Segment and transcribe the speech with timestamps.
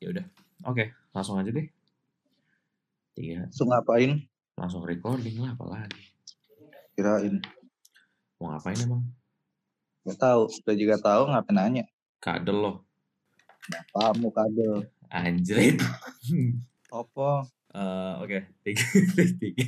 [0.00, 0.24] Ya udah.
[0.68, 1.68] Oke, langsung aja deh.
[3.16, 4.20] Tiga, Langsung ngapain?
[4.56, 6.00] langsung recording lah apalagi.
[6.96, 7.40] Kirain.
[8.40, 9.04] Mau ngapain emang?
[10.08, 10.48] Gak tahu.
[10.48, 11.84] Udah juga tahu ngapain nanya.
[12.20, 12.76] Kadel loh.
[13.92, 14.88] Kamu kadel.
[15.12, 15.76] Anjrit.
[16.92, 17.44] Apa?
[17.76, 18.80] Eh, Oke, tiga,
[19.36, 19.66] tiga.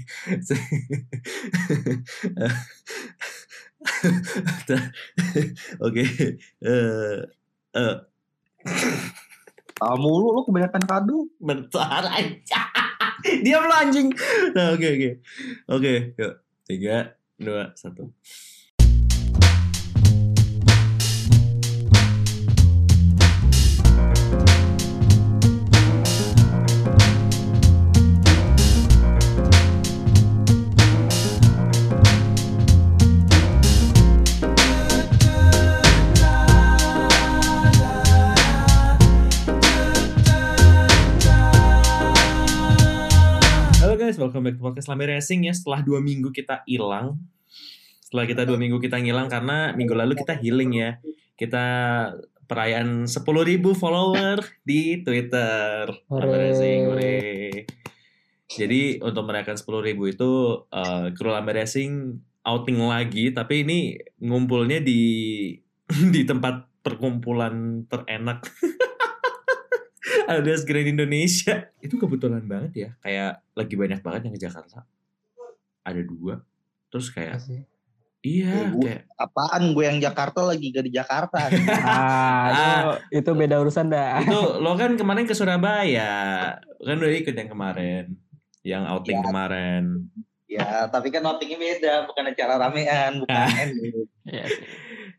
[5.84, 6.04] Oke,
[6.64, 7.20] eh,
[7.76, 7.96] eh,
[9.78, 11.18] Kamu lu, lu kebanyakan kado.
[11.38, 12.62] bentar aja.
[13.44, 14.10] Diam lo anjing.
[14.54, 15.10] Nah, oke, oke,
[15.70, 16.34] oke, yuk,
[16.66, 18.10] tiga, dua, satu.
[44.28, 45.56] Welcome back to podcast Lambe Racing ya.
[45.56, 47.16] Setelah dua minggu kita hilang,
[48.04, 51.00] setelah kita dua minggu kita ngilang karena minggu lalu kita healing ya.
[51.32, 51.64] Kita
[52.44, 53.24] perayaan 10.000
[53.72, 55.88] follower di Twitter.
[56.12, 57.64] Racing, hore.
[58.52, 60.30] Jadi untuk merayakan 10.000 itu
[60.76, 65.00] eh, kru Racing outing lagi, tapi ini ngumpulnya di
[66.14, 68.44] di tempat perkumpulan terenak.
[70.28, 71.54] Ada Grand Indonesia.
[71.84, 72.90] Itu kebetulan banget ya.
[73.00, 74.84] Kayak lagi banyak banget yang ke Jakarta.
[75.80, 76.44] Ada dua.
[76.88, 77.64] Terus kayak sih.
[78.18, 81.38] iya Gua- kayak Apaan gue yang Jakarta lagi gak di Jakarta.
[81.88, 84.20] Ah, itu, itu beda urusan dah.
[84.20, 86.12] itu lo kan kemarin ke Surabaya.
[86.76, 88.04] Kan udah ikut yang kemarin.
[88.60, 89.24] Yang outing Ya.
[89.24, 89.84] kemarin.
[90.46, 91.94] ya, tapi kan outingnya beda.
[92.04, 93.22] Bukan acara ramean.
[93.22, 93.48] Bukan Ah.
[94.24, 94.44] Iya.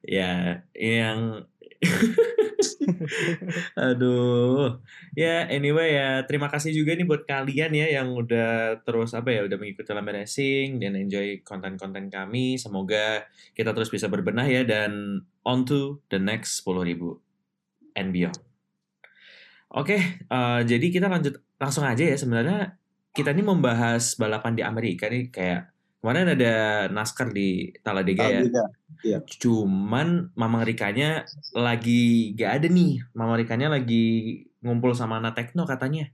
[0.01, 0.31] Ya,
[0.73, 1.45] yang
[3.79, 4.83] Aduh.
[5.15, 9.47] Ya, anyway ya, terima kasih juga nih buat kalian ya yang udah terus apa ya,
[9.47, 12.59] udah mengikuti Lambe Racing dan enjoy konten-konten kami.
[12.59, 13.23] Semoga
[13.55, 16.99] kita terus bisa berbenah ya dan on to the next 10.000
[17.95, 18.39] and beyond.
[19.69, 22.79] Oke, eh, jadi kita lanjut langsung aja ya sebenarnya
[23.13, 26.53] kita ini membahas balapan di Amerika nih kayak kemarin ada
[26.89, 28.41] NASCAR di Talladega ya.
[28.43, 28.65] Juga.
[29.39, 31.23] Cuman Mamang Rikanya
[31.55, 33.03] lagi gak ada nih.
[33.15, 36.11] Mamang Rikanya lagi ngumpul sama anak Tekno katanya.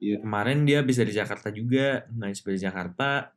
[0.00, 0.24] Iya.
[0.24, 2.08] Kemarin dia bisa di Jakarta juga.
[2.16, 3.36] Nah, bisa di Jakarta.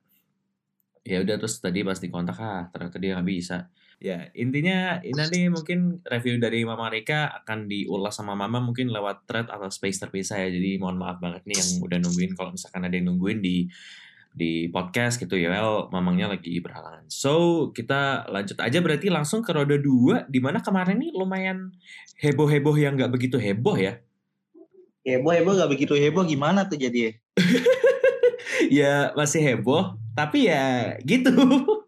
[1.04, 3.68] Ya udah terus tadi pas dikontak ah ternyata dia nggak bisa.
[4.00, 9.28] Ya intinya ini nanti mungkin review dari Mama Rika akan diulas sama Mama mungkin lewat
[9.28, 10.48] thread atau space terpisah ya.
[10.48, 13.68] Jadi mohon maaf banget nih yang udah nungguin kalau misalkan ada yang nungguin di
[14.34, 15.54] di podcast gitu ya.
[15.54, 17.06] Well, mamangnya lagi berhalangan.
[17.08, 21.72] So, kita lanjut aja berarti langsung ke roda 2 di mana kemarin nih lumayan
[22.20, 24.02] heboh-heboh yang nggak begitu heboh ya.
[25.04, 26.24] Heboh, heboh gak begitu heboh.
[26.24, 27.12] Gimana tuh jadi?
[28.80, 31.32] ya masih heboh, tapi ya gitu.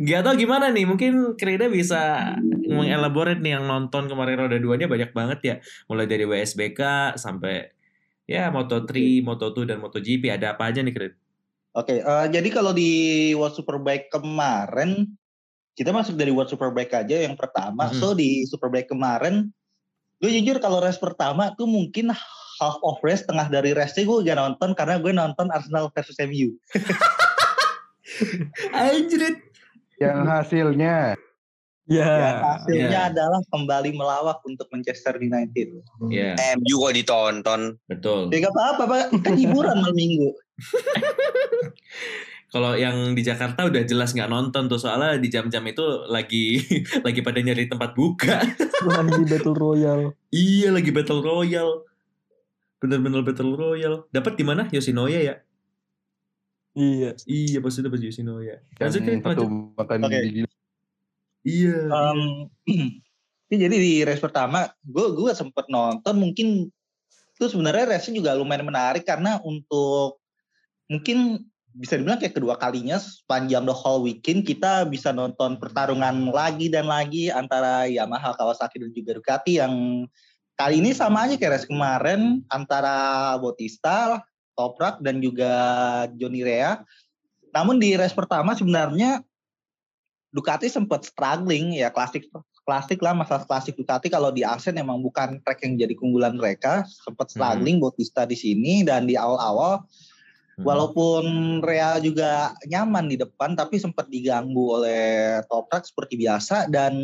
[0.00, 2.32] Gak tau gimana nih, mungkin Krida bisa
[2.64, 5.54] mengelaborate nih yang nonton kemarin roda 2-nya banyak banget ya.
[5.92, 6.80] Mulai dari WSBK
[7.20, 7.68] sampai
[8.24, 11.12] ya Moto3, Moto2 dan MotoGP ada apa aja nih Krid?
[11.78, 12.90] Oke, eh, jadi kalau di
[13.38, 15.06] World Superbike kemarin,
[15.78, 17.86] kita masuk dari World Superbike aja yang pertama.
[17.86, 18.02] Mhm.
[18.02, 19.54] So di Superbike kemarin,
[20.18, 22.10] gue jujur kalau race pertama tuh mungkin
[22.58, 26.58] half of race, tengah dari race gue gak nonton karena gue nonton Arsenal versus MU.
[28.74, 29.38] Anjrit.
[29.98, 31.14] yang hasilnya
[31.88, 32.04] Ya.
[32.04, 33.02] Ya, hasilnya Ya.
[33.08, 35.80] adalah kembali melawak untuk Manchester United.
[36.12, 37.80] Ya, MU kok ditonton.
[37.88, 38.28] betul.
[38.28, 39.04] Ya gak apa-apa, Pak.
[39.24, 40.36] kan hiburan malam minggu.
[42.52, 46.64] Kalau yang di Jakarta udah jelas nggak nonton tuh soalnya di jam-jam itu lagi
[47.06, 48.40] lagi pada nyari tempat buka.
[48.88, 50.16] Lagi Battle Royale.
[50.32, 51.84] iya lagi battle royale.
[52.80, 54.08] Bener-bener battle royale.
[54.08, 54.64] Dapat di mana?
[54.72, 55.34] Yoshinoya ya?
[56.78, 57.10] Iya.
[57.26, 58.64] Iya pasti dapat Yoshinoya.
[58.78, 59.44] Lanjut yang Krit, lanjut.
[59.44, 60.18] satu makan Oke.
[60.22, 60.40] di
[61.48, 61.78] Iya.
[63.50, 66.70] Ini jadi di race pertama, gue gue sempet nonton mungkin
[67.38, 70.17] itu sebenarnya race juga lumayan menarik karena untuk
[70.88, 71.44] mungkin
[71.78, 76.88] bisa dibilang kayak kedua kalinya sepanjang the whole weekend kita bisa nonton pertarungan lagi dan
[76.90, 79.74] lagi antara Yamaha, Kawasaki dan juga Ducati yang
[80.58, 84.24] kali ini sama aja kayak race kemarin antara Bautista,
[84.58, 85.52] Toprak dan juga
[86.18, 86.82] Johnny Rea.
[87.54, 89.22] Namun di race pertama sebenarnya
[90.34, 92.26] Ducati sempat struggling ya klasik
[92.66, 96.84] klasik lah masalah klasik Ducati kalau di Asen emang bukan track yang jadi keunggulan mereka
[96.84, 100.07] sempat struggling Bautista di sini dan di awal-awal Hmm.
[100.58, 101.24] Walaupun
[101.62, 105.02] Real juga nyaman di depan tapi sempat diganggu oleh
[105.46, 106.98] Toprak seperti biasa dan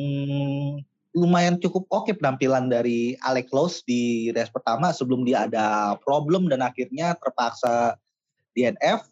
[1.14, 6.60] lumayan cukup oke penampilan dari Alex Lowe's di race pertama sebelum dia ada problem dan
[6.60, 7.94] akhirnya terpaksa
[8.58, 9.06] DNF.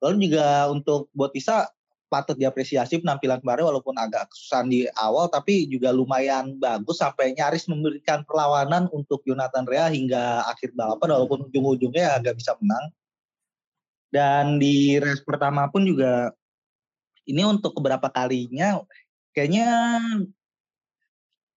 [0.00, 1.68] Lalu juga untuk Bautista
[2.08, 7.68] patut diapresiasi penampilan kemarin walaupun agak kesusahan di awal tapi juga lumayan bagus sampai nyaris
[7.68, 12.88] memberikan perlawanan untuk Jonathan Rea hingga akhir balapan walaupun ujung-ujungnya agak bisa menang.
[14.08, 16.32] Dan di race pertama pun juga
[17.28, 18.80] ini untuk beberapa kalinya
[19.36, 20.00] kayaknya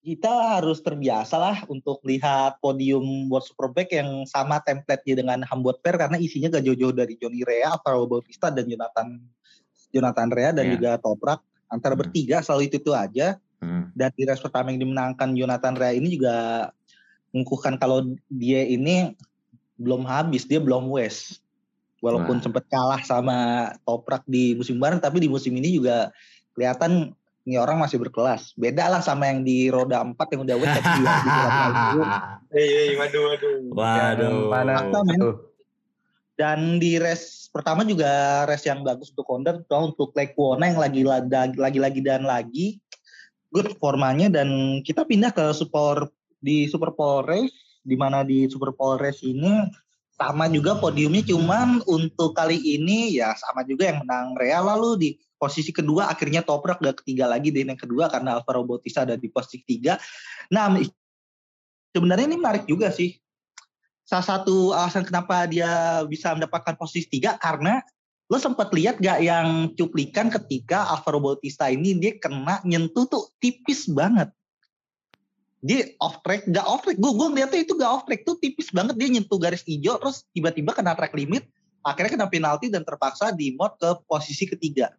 [0.01, 5.95] kita harus terbiasa lah untuk lihat podium World Superbike yang sama template-nya dengan Hamburg Fair
[5.95, 9.21] karena isinya gak jauh-jauh dari Johnny Rea, Alvaro Bautista dan Jonathan
[9.93, 10.73] Jonathan Rea dan Iya.
[10.75, 11.39] juga Toprak
[11.69, 12.01] antara Hmm.
[12.03, 13.93] bertiga selalu itu itu aja Hmm.
[13.93, 16.35] dan di race pertama yang dimenangkan Jonathan Rea ini juga
[17.29, 19.13] mengukuhkan kalau dia ini
[19.77, 21.40] belum habis dia belum wes
[22.01, 22.43] walaupun Wah.
[22.43, 23.37] sempat kalah sama
[23.85, 26.09] Toprak di musim kemarin tapi di musim ini juga
[26.57, 27.13] kelihatan
[27.45, 31.01] ini orang masih berkelas beda lah sama yang di roda 4 yang udah wes tapi
[31.01, 32.01] lalu.
[32.51, 33.55] Eh, waduh, waduh.
[33.71, 34.39] Waduh.
[34.51, 35.19] Mana Fakta, men.
[35.23, 35.35] tuh?
[36.35, 41.01] Dan di race pertama juga race yang bagus untuk Honda, untuk Lekwona yang lagi
[41.55, 42.81] lagi lagi dan lagi
[43.51, 46.07] good formanya dan kita pindah ke super
[46.41, 49.67] di Super Pole Race di mana di Super Pole Race ini
[50.15, 54.67] sama juga podiumnya cuman untuk kali ini ya sama juga yang menang Real.
[54.67, 55.09] Lalu di
[55.39, 59.65] posisi kedua akhirnya Toprak gak ketiga lagi di yang kedua karena Alvaro ada di posisi
[59.65, 59.97] ketiga.
[60.53, 60.77] Nah
[61.95, 63.17] sebenarnya ini menarik juga sih.
[64.05, 67.79] Salah satu alasan kenapa dia bisa mendapatkan posisi tiga karena
[68.31, 71.39] lo sempat lihat gak yang cuplikan ketika Alvaro
[71.71, 74.29] ini dia kena nyentuh tuh tipis banget
[75.61, 78.73] dia off track gak off track gue gue ngeliatnya itu gak off track tuh tipis
[78.73, 81.45] banget dia nyentuh garis hijau terus tiba-tiba kena track limit
[81.85, 84.89] akhirnya kena penalti dan terpaksa di mod ke posisi ketiga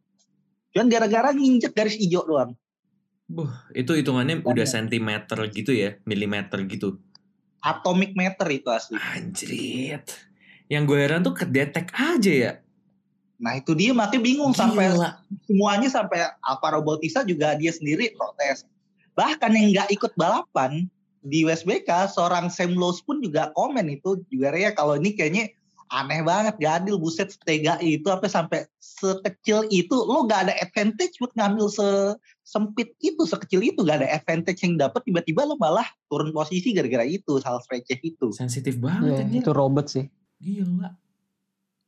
[0.71, 2.55] cuman gara-gara nginjek garis hijau doang
[3.27, 4.67] Buh, itu hitungannya udah Makanya.
[4.69, 7.01] sentimeter gitu ya, milimeter gitu.
[7.65, 10.05] atomic meter itu asli Anjrit.
[10.69, 12.53] Yang gue heran tuh kedetek aja ya.
[13.41, 15.19] nah itu dia makanya bingung sampai Gila.
[15.49, 18.69] semuanya sampai Alvaro Bautista juga dia sendiri protes.
[19.19, 20.89] Bahkan yang nggak ikut balapan
[21.23, 25.55] di WSBK, seorang Sam Lowe's pun juga komen itu juga ya kalau ini kayaknya
[25.93, 31.37] aneh banget Gadil buset setega itu apa sampai sekecil itu lo gak ada advantage buat
[31.37, 31.69] ngambil
[32.43, 37.05] sempit itu sekecil itu gak ada advantage yang dapat tiba-tiba lo malah turun posisi gara-gara
[37.05, 39.45] itu hal receh itu Sensitif banget anjir.
[39.45, 40.09] itu robot sih.
[40.41, 40.97] Gila.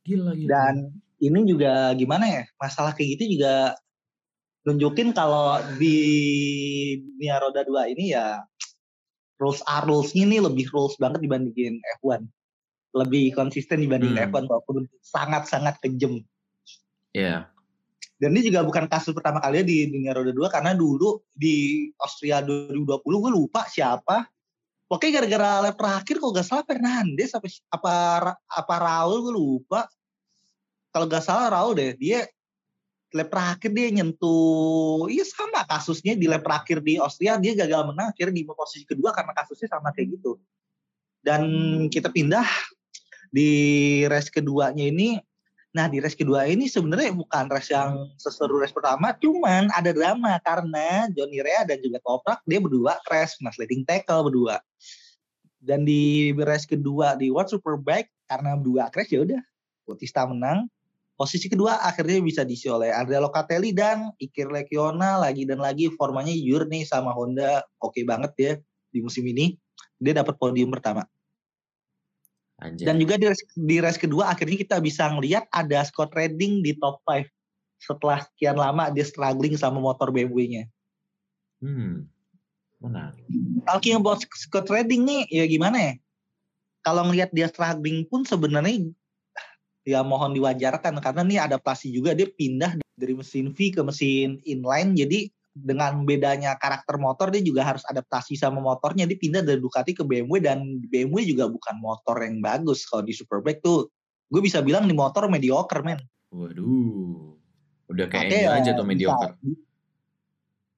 [0.05, 0.49] Gila, gila.
[0.53, 0.75] dan
[1.17, 3.73] ini juga gimana ya masalah kayak gitu juga
[4.65, 5.97] nunjukin kalau di
[7.01, 8.41] dunia roda dua ini ya
[9.37, 12.25] rules are rulesnya ini lebih rules banget dibandingin F1
[12.95, 14.31] lebih konsisten dibandingin Hmm.
[14.33, 16.25] F1 walaupun sangat-sangat kejem
[17.15, 17.47] Iya.
[18.19, 22.41] dan ini juga bukan kasus pertama kali di dunia roda dua karena dulu di Austria
[22.43, 24.27] 2020 gue lupa siapa
[24.85, 27.95] Pokoknya gara-gara lap terakhir kok gak salah Fernandes apa apa
[28.37, 29.89] apa Raul gue lupa.
[30.93, 32.29] Kalau gak salah Raul deh, dia
[33.15, 38.11] lap terakhir dia nyentuh, iya sama kasusnya di lap terakhir di Austria dia gagal menang
[38.11, 40.43] akhirnya di posisi kedua karena kasusnya sama kayak gitu.
[41.23, 41.43] Dan
[41.89, 42.45] kita pindah
[43.31, 43.51] di
[44.11, 45.23] race keduanya ini,
[45.71, 50.35] nah di race kedua ini sebenarnya bukan race yang seseru race pertama, cuman ada drama
[50.43, 54.59] karena Johnny Rea dan juga Toprak dia berdua crash, nah sliding tackle berdua.
[55.63, 59.41] Dan di race kedua di World Superbike karena berdua crash ya udah
[59.87, 60.67] Bautista menang.
[61.15, 66.35] Posisi kedua akhirnya bisa diisi oleh Andrea Locatelli dan Iker Lecuona lagi dan lagi formanya
[66.35, 68.53] jujur nih sama Honda oke banget ya
[68.91, 69.55] di musim ini.
[70.03, 71.07] Dia dapat podium pertama.
[72.59, 72.87] Anjir.
[72.87, 76.75] Dan juga di race, di race kedua akhirnya kita bisa ngelihat ada Scott Redding di
[76.79, 77.27] top 5
[77.83, 80.67] setelah sekian lama dia struggling sama motor BMW-nya.
[81.63, 82.07] Hmm.
[82.83, 83.23] Menarik.
[83.71, 85.95] Talking about Scott Redding nih ya gimana ya?
[86.85, 88.91] Kalau ngelihat dia struggling pun sebenarnya
[89.85, 94.97] ya mohon diwajarkan karena nih adaptasi juga dia pindah dari mesin V ke mesin inline
[94.97, 99.07] jadi dengan bedanya karakter motor dia juga harus adaptasi sama motornya.
[99.07, 102.83] Dia pindah dari Ducati ke BMW dan BMW juga bukan motor yang bagus.
[102.91, 103.87] Kalau di Superbike tuh
[104.35, 106.03] gue bisa bilang di motor mediocre men.
[106.35, 107.39] Waduh.
[107.87, 109.39] Udah kayak MU aja tuh bisa- mediocre.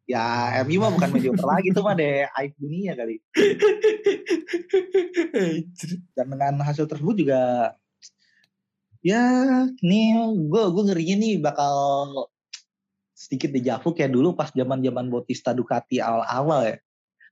[0.07, 2.29] ya MU mah bukan mediocre lagi tuh mah deh.
[2.37, 3.17] Aib dunia kali.
[6.13, 7.73] Dan dengan hasil tersebut juga
[9.07, 9.23] ya
[9.79, 11.75] nih gue gue ngerinya nih bakal
[13.15, 16.77] sedikit dejavu kayak dulu pas zaman zaman Bautista Ducati awal-awal ya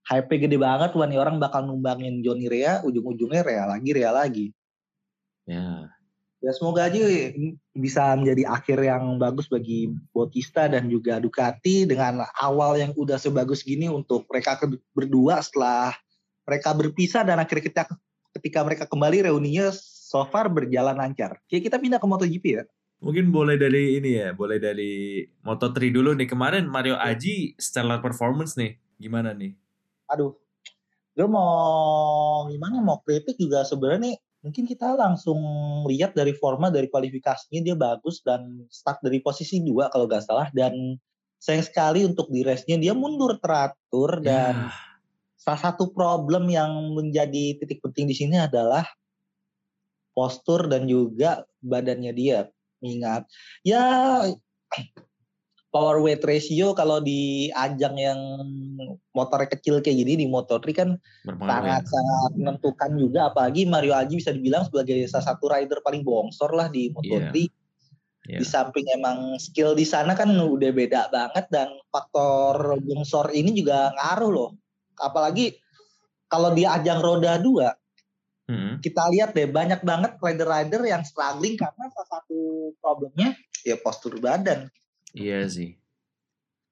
[0.09, 0.93] hype gede banget.
[0.95, 4.47] Wah nih orang bakal numbangin Johnny Rea ujung-ujungnya Rea lagi Rea lagi.
[5.49, 5.89] Ya.
[6.45, 12.29] Ya semoga aja ini bisa menjadi akhir yang bagus bagi Bautista dan juga Ducati dengan
[12.37, 14.61] awal yang udah sebagus gini untuk mereka
[14.93, 15.97] berdua setelah
[16.45, 17.83] mereka berpisah dan akhirnya kita
[18.37, 19.73] ketika mereka kembali reuninya
[20.05, 21.41] so far berjalan lancar.
[21.49, 22.65] Oke kita pindah ke MotoGP ya.
[23.01, 26.29] Mungkin boleh dari ini ya, boleh dari Moto3 dulu nih.
[26.29, 28.77] Kemarin Mario Aji stellar performance nih.
[28.97, 29.53] Gimana nih?
[30.09, 30.37] Aduh,
[31.17, 35.41] gue mau gimana mau kritik juga sebenarnya nih mungkin kita langsung
[35.89, 40.53] lihat dari forma dari kualifikasinya dia bagus dan start dari posisi dua kalau gak salah
[40.53, 41.01] dan
[41.41, 44.73] sayang sekali untuk di race-nya dia mundur teratur dan Ya,
[45.41, 48.85] salah satu problem yang menjadi titik penting di sini adalah
[50.15, 52.49] postur dan juga badannya dia.
[52.85, 53.27] Ingat,
[53.67, 53.83] ya
[55.75, 58.21] power weight ratio kalau di ajang yang
[59.11, 60.89] motornya kecil kayak gini di Moto3 kan
[61.27, 61.83] berpengaruh ya.
[61.83, 66.55] sangat sangat menentukan juga apalagi Mario Aji bisa dibilang sebagai salah satu rider paling bongsor
[66.55, 67.51] lah di Moto3
[68.25, 68.41] Iya.
[68.41, 73.93] di samping emang skill di sana kan udah beda banget dan faktor bongsor ini juga
[73.93, 74.51] ngaruh loh
[74.97, 75.53] apalagi
[76.33, 77.77] kalau di ajang roda dua
[78.45, 78.77] Mm-mm.
[78.85, 82.39] kita lihat deh banyak banget rider-rider yang struggling karena salah satu
[82.77, 83.33] problemnya
[83.65, 84.69] ya postur badan
[85.17, 85.79] Iya sih.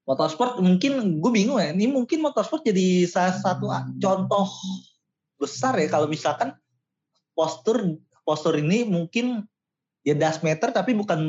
[0.03, 4.51] motorsport mungkin gue bingung ya ini mungkin motorsport jadi salah satu a- contoh
[5.39, 6.53] besar ya kalau misalkan
[7.33, 9.47] postur postur ini mungkin
[10.03, 11.23] ya das meter tapi bukan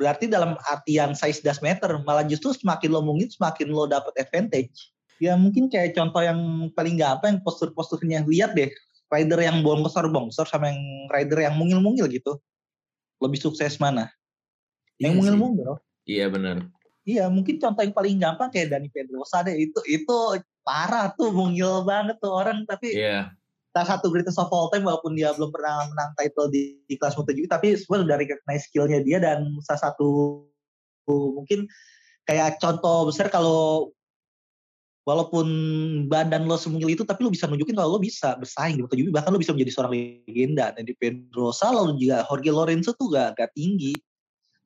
[0.00, 4.96] berarti dalam artian size das meter malah justru semakin lo mungkin semakin lo dapat advantage
[5.20, 6.40] ya mungkin kayak contoh yang
[6.72, 8.72] paling gampang postur-posturnya lihat deh
[9.12, 12.38] rider yang bongsor bongsor sama yang rider yang mungil-mungil gitu
[13.22, 14.10] lebih sukses mana
[15.00, 15.72] yang Iya mungil-mungil
[16.06, 16.56] Iya benar.
[17.06, 20.16] Iya, mungkin contoh yang paling gampang kayak Dani Pedrosa deh itu itu
[20.62, 23.30] parah tuh mungil banget tuh orang tapi Iya.
[23.70, 27.14] salah satu greatest of all time walaupun dia belum pernah menang title di, di kelas
[27.14, 30.08] MotoGP tapi semua udah recognize skillnya dia dan salah satu
[31.06, 31.70] mungkin
[32.26, 33.92] kayak contoh besar kalau
[35.06, 35.46] walaupun
[36.10, 39.30] badan lo semungil itu tapi lo bisa nunjukin kalau lo bisa bersaing di MotoGP bahkan
[39.30, 40.74] lo bisa menjadi seorang legenda.
[40.74, 43.94] Dan di Pedrosa lo juga Jorge Lorenzo tuh gak, gak tinggi.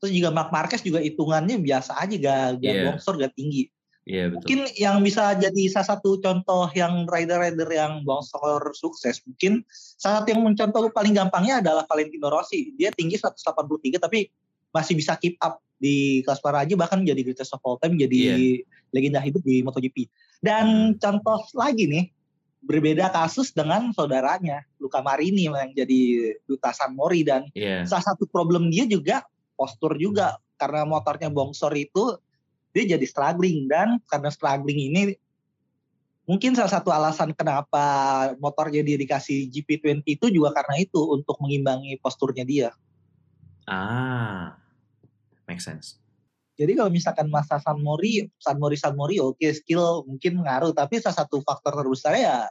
[0.00, 2.82] Terus juga Mark Marquez juga hitungannya biasa aja gak, gak Iya.
[2.88, 3.68] bongsor gak tinggi.
[4.09, 4.40] Iya betul.
[4.40, 10.32] mungkin yang bisa jadi salah satu contoh yang rider-rider yang bongsor sukses mungkin salah satu
[10.32, 12.73] yang mencontoh paling gampangnya adalah Valentino Rossi.
[12.80, 14.32] Dia tinggi 183 tapi
[14.73, 18.60] masih bisa keep up di kelas para aja bahkan jadi greatest of all time jadi
[18.92, 20.06] legenda hidup di MotoGP
[20.44, 22.12] dan contoh lagi nih
[22.60, 27.88] berbeda kasus dengan saudaranya Luca Marini yang jadi duta San Mori dan Iya.
[27.88, 29.25] salah satu problem dia juga
[29.56, 32.20] postur juga karena motornya bongsor itu
[32.76, 35.16] dia jadi struggling dan karena struggling ini
[36.28, 37.82] mungkin salah satu alasan kenapa
[38.38, 42.70] motornya dia dikasih GP20 itu juga karena itu untuk mengimbangi posturnya dia.
[43.66, 44.60] Ah.
[45.50, 45.99] Make sense.
[46.54, 51.02] Jadi kalau misalkan masa San Mori, San Mori San Mori oke skill mungkin ngaruh tapi
[51.02, 52.47] salah satu faktor terbesar ya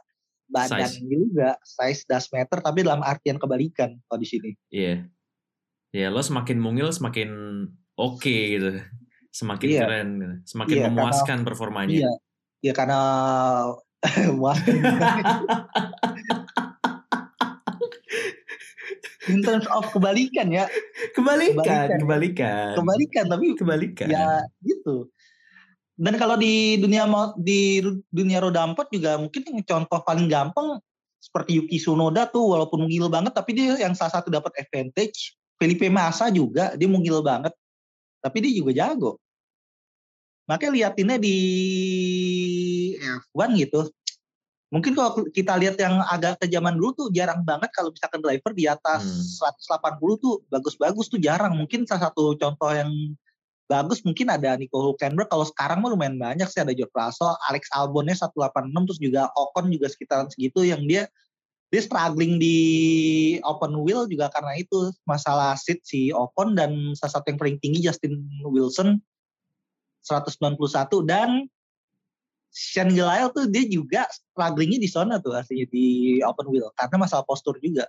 [0.50, 1.06] badan Size.
[1.06, 4.50] juga size das meter tapi dalam artian kebalikan kalau di sini.
[4.68, 5.06] Iya.
[5.94, 7.30] Ya lo semakin mungil semakin
[7.96, 8.82] oke gitu.
[9.30, 9.80] Semakin Iya.
[9.86, 10.34] keren gitu.
[10.44, 11.94] Semakin Iya, karena- memuaskan performanya.
[11.94, 12.12] Iya,
[12.60, 12.98] ya karena
[14.42, 14.58] wah
[19.30, 20.66] in terms of kebalikan ya
[21.14, 21.98] kebalikan, Kebalikan.
[22.02, 22.68] kebalikan.
[22.74, 24.08] kebalikan tapi Kebalikan.
[24.10, 25.06] ya gitu
[26.00, 27.04] dan kalau di dunia
[27.38, 30.80] di dunia roda empat juga mungkin yang contoh paling gampang
[31.20, 35.86] seperti Yuki Tsunoda tuh walaupun mungil banget tapi dia yang salah satu dapat advantage Felipe
[35.92, 37.52] Massa juga dia mungil banget
[38.24, 39.20] tapi dia juga jago
[40.48, 41.36] makanya liatinnya di
[42.98, 43.80] F1 gitu
[44.70, 48.54] mungkin kalau kita lihat yang agak ke zaman dulu tuh jarang banget kalau misalkan driver
[48.54, 49.58] di atas Hmm.
[49.66, 51.58] 180 tuh bagus-bagus tuh jarang.
[51.58, 52.90] Mungkin salah satu contoh yang
[53.66, 55.30] bagus mungkin ada Nico Hulkenberg.
[55.30, 59.70] Kalau sekarang mah lumayan banyak sih ada George Russell Alex Albonnya 186 terus juga Ocon
[59.70, 61.06] juga sekitaran segitu yang dia
[61.70, 62.58] dia struggling di
[63.46, 67.86] open wheel juga karena itu masalah seat si Ocon dan salah satu yang paling tinggi
[67.86, 68.98] Justin Wilson
[70.02, 70.58] 191
[71.06, 71.46] dan
[72.50, 77.22] Sean Gelael tuh dia juga strugglingnya di sana tuh aslinya di open wheel karena masalah
[77.22, 77.86] postur juga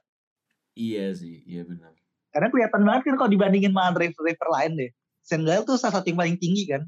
[0.78, 1.92] Iya sih, iya benar.
[2.32, 4.92] karena kelihatan banget kan kalau dibandingin sama driver-driver lain deh
[5.26, 6.86] Sean Gelael tuh salah satu yang paling tinggi kan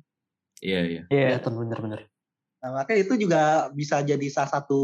[0.64, 1.02] Iya, iya.
[1.12, 1.28] Iya.
[1.44, 2.02] Kelihatan bener-bener.
[2.64, 4.80] Nah, makanya itu juga bisa jadi salah satu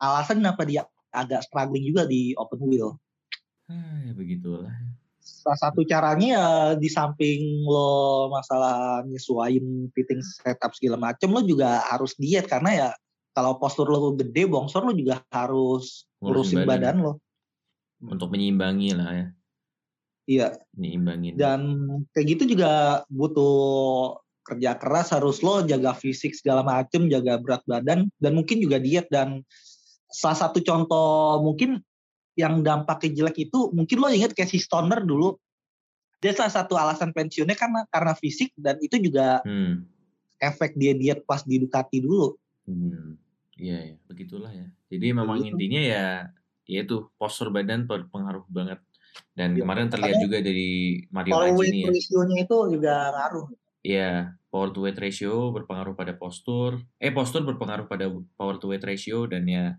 [0.00, 2.96] alasan kenapa dia agak struggling juga di open wheel.
[3.68, 4.72] Ah, ya begitulah.
[5.28, 11.84] Salah satu caranya ya di samping lo masalah nyesuaiin fitting setup segala macem lo juga
[11.88, 12.88] harus diet karena ya
[13.36, 16.68] kalau postur lo gede bongsor lo juga harus Ngurusin badan.
[16.68, 17.12] badan lo.
[18.02, 19.26] Untuk menyeimbangi lah ya.
[20.28, 20.48] Iya.
[20.76, 21.34] Nyimbangin.
[21.40, 21.60] Dan
[22.12, 28.08] kayak gitu juga butuh kerja keras harus lo jaga fisik segala macem, jaga berat badan
[28.16, 29.44] dan mungkin juga diet dan
[30.08, 31.84] salah satu contoh mungkin
[32.38, 35.34] yang dampaknya jelek itu mungkin lo inget kayak si Stoner dulu
[36.18, 39.86] dia salah satu alasan pensiunnya karena karena fisik dan itu juga Hmm.
[40.38, 42.38] efek dia diet pas di Ducati dulu.
[42.62, 43.18] Hmm.
[43.58, 44.66] Iya ya, begitulah ya.
[44.86, 45.58] Jadi memang Begitu.
[45.58, 46.04] intinya ya
[46.62, 48.78] ya itu postur badan berpengaruh banget.
[49.34, 51.86] Dan Iya, kemarin terlihat juga dari Mario Power weight ya.
[51.90, 53.46] ratio-nya itu juga ngaruh.
[53.82, 54.10] Iya,
[54.50, 56.82] power to weight ratio berpengaruh pada postur.
[56.98, 59.74] Eh, postur berpengaruh pada power to weight ratio dan ya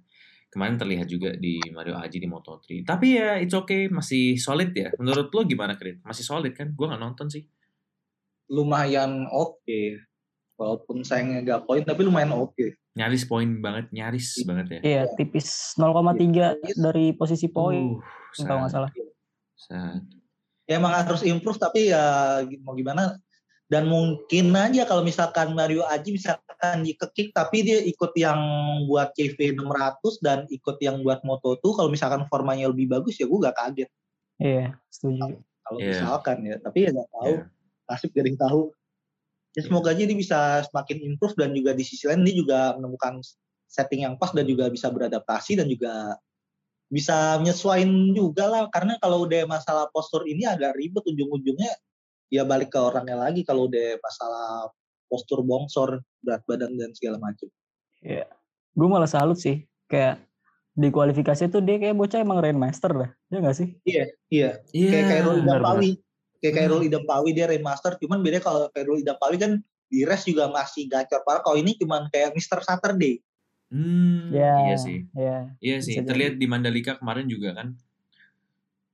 [0.49, 2.83] kemarin terlihat juga di Mario Aji di Moto3.
[2.83, 4.89] Tapi ya it's okay, masih solid ya.
[4.97, 6.01] Menurut lo gimana, Krit?
[6.01, 6.73] Masih solid kan?
[6.73, 7.45] Gua nggak nonton sih.
[8.49, 10.01] Lumayan oke.
[10.59, 12.75] Walaupun sayangnya gak poin tapi lumayan oke.
[12.99, 14.79] Nyaris poin banget, nyaris banget ya.
[14.83, 17.95] Iya, tipis 0,3 dari posisi poin
[18.29, 18.91] Uh, kalau nggak salah.
[19.57, 20.05] sad.
[20.69, 23.17] Ya emang harus improve tapi ya mau gimana
[23.69, 28.41] dan mungkin aja kalau misalkan Mario Aji misalkan di kick tapi dia ikut yang
[28.89, 33.39] buat CV 600 dan ikut yang buat Moto2 kalau misalkan formanya lebih bagus ya gue
[33.45, 33.89] gak kaget
[34.41, 35.37] Iya, setuju.
[35.61, 35.89] kalau Iya.
[35.93, 37.45] misalkan ya tapi ya gak tahu Iya.
[37.85, 38.61] nasib yang tahu
[39.53, 43.21] ya semoga aja dia bisa semakin improve dan juga di sisi lain dia juga menemukan
[43.69, 46.17] setting yang pas dan juga bisa beradaptasi dan juga
[46.89, 51.69] bisa menyesuaikan juga lah karena kalau udah masalah postur ini agak ribet ujung-ujungnya
[52.29, 54.69] ya balik ke orangnya lagi kalau udah masalah
[55.05, 57.49] postur bongsor berat badan dan segala macam
[58.69, 59.65] Gue malah salut sih.
[59.89, 60.23] Kayak
[60.71, 63.09] di kualifikasi tuh dia kayak bocah emang Rainmaster dah.
[63.27, 63.75] Ya nggak sih?
[63.83, 65.91] iya Iya, kayak Kairul benar, Idampawi
[66.39, 66.87] kayak Kairul Hmm.
[66.87, 69.51] Idampawi dia remaster cuman beda kalau Kairul Idampawi kan
[69.89, 72.61] di race juga masih gacor parah kalau ini cuman kayak Mr.
[72.61, 73.19] Saturday
[73.67, 74.53] Hmm, Ya.
[74.63, 75.05] iya sih.
[75.11, 75.37] Iya.
[75.59, 76.09] Iya sih, Bisa jadi.
[76.09, 77.77] terlihat di Mandalika kemarin juga kan.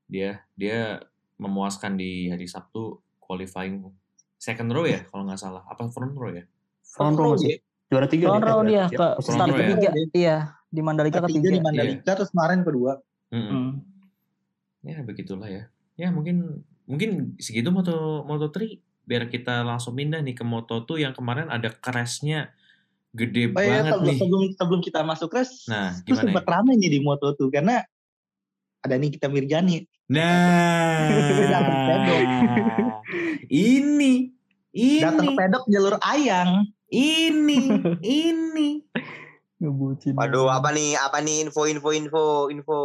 [0.06, 1.00] Dia dia
[1.38, 3.90] memuaskan di hari Sabtu qualifying
[4.38, 5.66] second row ya kalau nggak salah.
[5.66, 6.46] Apa front row ya?
[6.86, 8.86] Front row masih juara tiga Front deh, row dia ya.
[8.88, 9.58] ke start ya?
[9.58, 9.90] ketiga.
[10.14, 10.38] Iya,
[10.70, 13.02] di Mandalika ketiga di Mandalika terus kemarin kedua.
[13.34, 13.82] Hmm.
[14.86, 15.64] Ya begitulah ya.
[15.98, 21.50] Ya mungkin mungkin segitu moto Moto3 biar kita langsung pindah nih ke Moto2 yang kemarin
[21.50, 22.54] ada crashnya
[23.16, 24.18] gede Oh iya, banget sebelum, nih.
[24.20, 26.50] sebelum sebelum kita masuk race, Nah, itu gimana sempat ya?
[26.52, 27.76] ramai nih di Moto2 karena
[28.84, 29.88] ada Nikita Mirjani.
[30.06, 32.22] Datang pedok.
[32.22, 33.02] Nah,
[33.50, 34.14] ini
[34.76, 36.70] Datang ke ini pedok jalur ayang.
[36.94, 37.60] ini
[38.06, 38.86] ini
[39.56, 40.14] Ngebucin.
[40.14, 41.00] Waduh, apa nih?
[41.00, 42.80] Apa nih info info info info?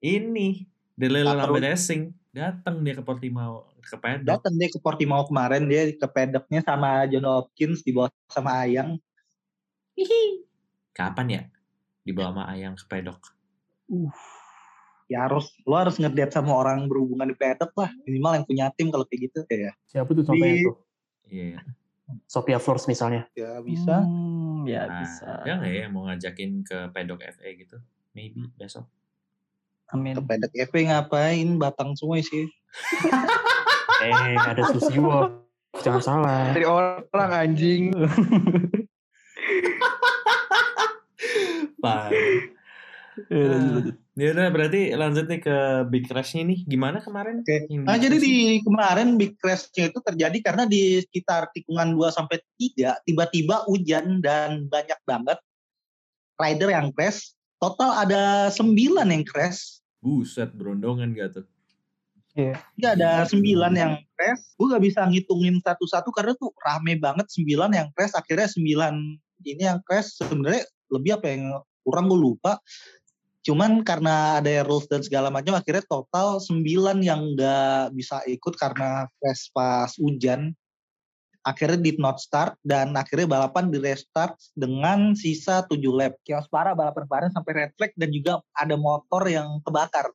[0.00, 0.64] ini
[0.96, 1.60] Delele perlu.
[1.60, 4.26] Lambe Racing datang dia ke Portimao ke pedok.
[4.26, 8.96] Datang dia ke Portimao kemarin dia ke pedoknya sama John Hopkins di bawah sama Ayang.
[9.94, 10.48] Hihi.
[10.96, 11.42] Kapan ya
[12.02, 13.20] dibawa sama Ayang ke pedok?
[15.10, 17.90] Ya harus lo harus ngedate sama orang berhubungan di pedok lah.
[18.06, 19.74] Minimal yang punya tim kalau kayak gitu ya.
[19.90, 20.72] Siapa tuh sampai Di- itu?
[21.26, 21.58] Iya.
[22.30, 23.26] Sophia Flores misalnya.
[23.34, 24.06] Ya bisa.
[24.06, 25.26] Hmm, ya Nah, bisa.
[25.42, 27.76] ada nggak ya yang mau ngajakin ke pedok FA gitu?
[28.14, 28.86] Maybe besok.
[29.90, 30.14] Amin.
[30.14, 31.48] Ke pedok EP ngapain?
[31.58, 32.46] Batang semua sih.
[34.00, 35.44] Eh, ada Susi Wolf.
[35.84, 36.56] Jangan salah.
[36.56, 37.04] Dari orang
[37.36, 37.92] anjing.
[41.84, 42.08] Pak.
[43.28, 43.96] Ya, lanjut, lanjut.
[44.20, 45.56] Ya udah berarti lanjut nih ke
[45.88, 46.68] Big Crash-nya nih.
[46.68, 47.40] Gimana kemarin?
[47.40, 47.64] Oke.
[47.72, 52.36] Yang Nah, jadi di kemarin big crash-nya itu terjadi karena di sekitar tikungan 2 sampai
[52.60, 55.40] 3 tiba-tiba hujan dan banyak banget
[56.36, 57.32] rider yang crash.
[57.56, 58.76] Total ada 9
[59.08, 59.80] yang crash.
[60.04, 61.46] Buset, berondongan gak tuh?
[62.36, 62.60] Ya
[62.92, 63.40] ada 9
[63.72, 64.52] yang crash.
[64.60, 68.12] Gue gak bisa ngitungin satu-satu karena tuh rame banget 9 yang crash.
[68.12, 68.68] Akhirnya 9
[69.48, 72.60] ini yang crash sebenarnya lebih apa yang kurang gue lupa.
[73.40, 76.60] Cuman karena ada rules dan segala macam akhirnya total 9
[77.00, 80.52] yang nggak bisa ikut karena crash pas hujan.
[81.40, 86.20] Akhirnya did not start dan akhirnya balapan di restart dengan sisa 7 lap.
[86.20, 90.12] Chaos parah balapan kemarin sampai red flag dan juga ada motor yang kebakar.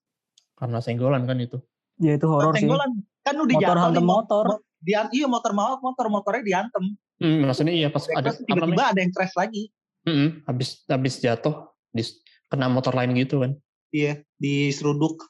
[0.53, 1.57] Karena senggolan kan itu.
[1.97, 2.69] Ya itu horor sih.
[2.69, 3.01] Senggolan.
[3.25, 4.45] Kan udah Motor jatuh hantem motor.
[4.45, 6.93] mo- Dian, iya motor mau motor motornya diantem.
[7.17, 9.73] Hmm, maksudnya iya pas ada tiba-tiba ada yang crash lagi.
[10.05, 12.21] Mm-mm, habis habis jatuh dis,
[12.55, 13.51] kena motor lain gitu kan.
[13.91, 15.27] Iya, di seruduk.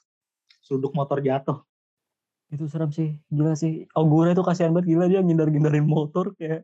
[0.62, 1.66] Seruduk motor jatuh.
[2.50, 3.18] Itu serem sih.
[3.26, 3.90] Gila sih.
[3.98, 6.62] Ogura itu kasihan banget gila dia ngindar-ngindarin motor kayak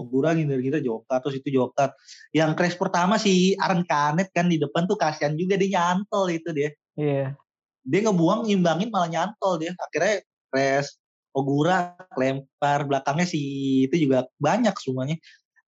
[0.00, 1.92] Ogura ngindar kita jokat terus itu jokat.
[2.32, 6.48] Yang crash pertama si Aaron Canet kan di depan tuh kasihan juga dia nyantol itu
[6.56, 6.72] dia.
[6.96, 7.36] iya.
[7.80, 9.76] Dia ngebuang ngimbangin malah nyantol dia.
[9.76, 10.96] Akhirnya crash
[11.36, 13.40] Ogura lempar belakangnya si
[13.86, 15.20] itu juga banyak semuanya.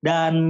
[0.03, 0.49] Dan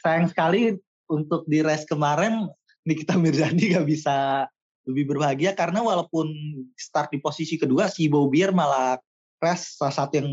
[0.00, 0.74] sayang sekali
[1.10, 2.48] untuk di race kemarin
[2.88, 4.48] Nikita Mirzani gak bisa
[4.88, 6.32] lebih berbahagia karena walaupun
[6.74, 8.96] start di posisi kedua si Bobbier malah
[9.36, 10.30] crash salah satu yang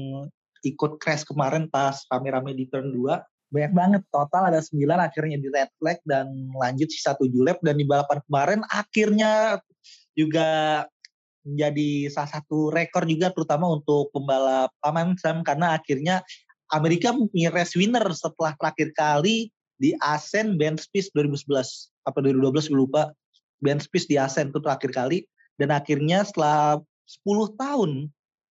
[0.63, 5.47] ikut crash kemarin pas rame-rame di turn 2 banyak banget total ada 9 akhirnya di
[5.47, 7.59] red flag dan lanjut sisa 7 lap.
[7.63, 9.63] Dan di balapan kemarin akhirnya
[10.17, 10.83] juga
[11.47, 16.19] menjadi salah satu rekor juga terutama untuk pembalap paman Sam karena akhirnya
[16.75, 22.77] Amerika punya race winner setelah terakhir kali di Asen Ben Spies 2011 apa 2012 gue
[22.77, 23.13] lupa
[23.61, 25.25] Ben Spies di Asen itu terakhir kali
[25.57, 27.91] dan akhirnya setelah 10 tahun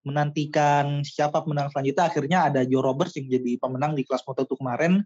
[0.05, 5.01] menantikan siapa pemenang selanjutnya akhirnya ada Joe Roberts yang jadi pemenang di kelas Moto2 kemarin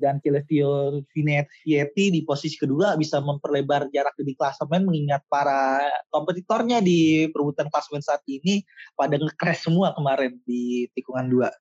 [0.00, 7.28] dan Celestio Vinetti di posisi kedua bisa memperlebar jarak di klasemen mengingat para kompetitornya di
[7.28, 8.64] perebutan klasemen saat ini
[8.96, 11.52] pada nge-crash semua kemarin di tikungan dua.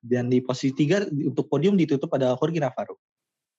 [0.00, 2.96] Dan di posisi tiga untuk podium ditutup pada Jorge Navarro.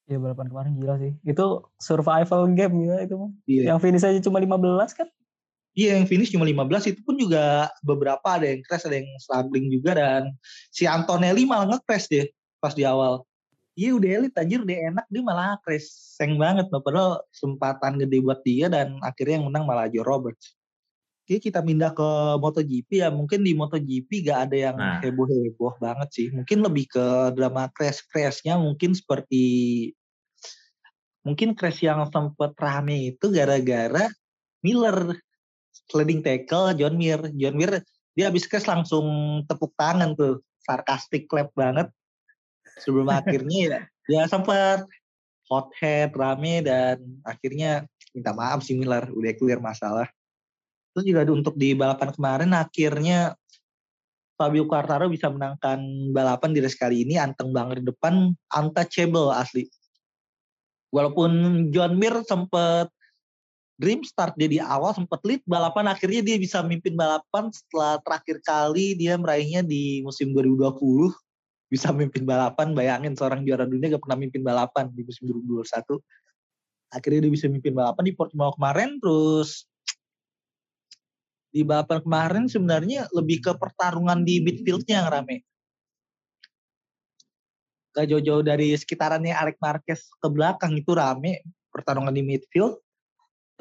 [0.09, 1.13] Iya balapan kemarin gila sih.
[1.23, 3.31] Itu survival game ya itu mah.
[3.45, 3.63] Iya.
[3.71, 5.07] Yang finish aja cuma 15 kan?
[5.71, 9.71] Iya yang finish cuma 15 itu pun juga beberapa ada yang crash ada yang struggling
[9.71, 10.35] juga dan
[10.67, 12.27] si Antonelli malah nge-crash deh
[12.59, 13.23] pas di awal.
[13.71, 18.19] Iya udah elit anjir udah enak dia malah crash seng banget loh padahal kesempatan gede
[18.19, 20.59] buat dia dan akhirnya yang menang malah Joe Roberts.
[21.31, 22.09] Oke kita pindah ke
[22.43, 24.99] MotoGP ya mungkin di MotoGP gak ada yang Nah.
[24.99, 29.45] heboh-heboh banget sih mungkin lebih ke drama crash-crashnya mungkin seperti
[31.23, 34.11] mungkin crash yang sempat rame itu gara-gara
[34.59, 35.15] Miller
[35.87, 37.31] sliding tackle John Mir.
[37.39, 37.79] John Mir
[38.11, 39.07] dia habis crash langsung
[39.47, 41.87] tepuk tangan tuh, sarkastik clap banget.
[42.83, 43.79] Sebelum akhirnya ya,
[44.11, 44.83] ya sempat
[45.47, 50.11] hot head rame dan akhirnya minta maaf si Miller udah clear masalah.
[50.91, 53.35] Terus juga untuk di balapan kemarin akhirnya
[54.35, 59.69] Fabio Quartararo bisa menangkan balapan di race kali ini anteng banget di depan untouchable asli.
[60.91, 61.31] Walaupun
[61.71, 62.91] John Mir sempat
[63.81, 68.37] dream start dia di awal sempat lead balapan akhirnya dia bisa mimpin balapan setelah terakhir
[68.45, 70.77] kali dia meraihnya di musim 2020
[71.65, 75.97] bisa mimpin balapan bayangin seorang juara dunia gak pernah mimpin balapan di musim 2021
[76.93, 79.65] akhirnya dia bisa mimpin balapan di Portimao kemarin terus
[81.51, 85.43] di balapan kemarin sebenarnya lebih ke pertarungan di midfieldnya yang rame
[87.91, 92.79] gak jauh-jauh dari sekitarannya Alex Marquez ke belakang itu rame pertarungan di midfield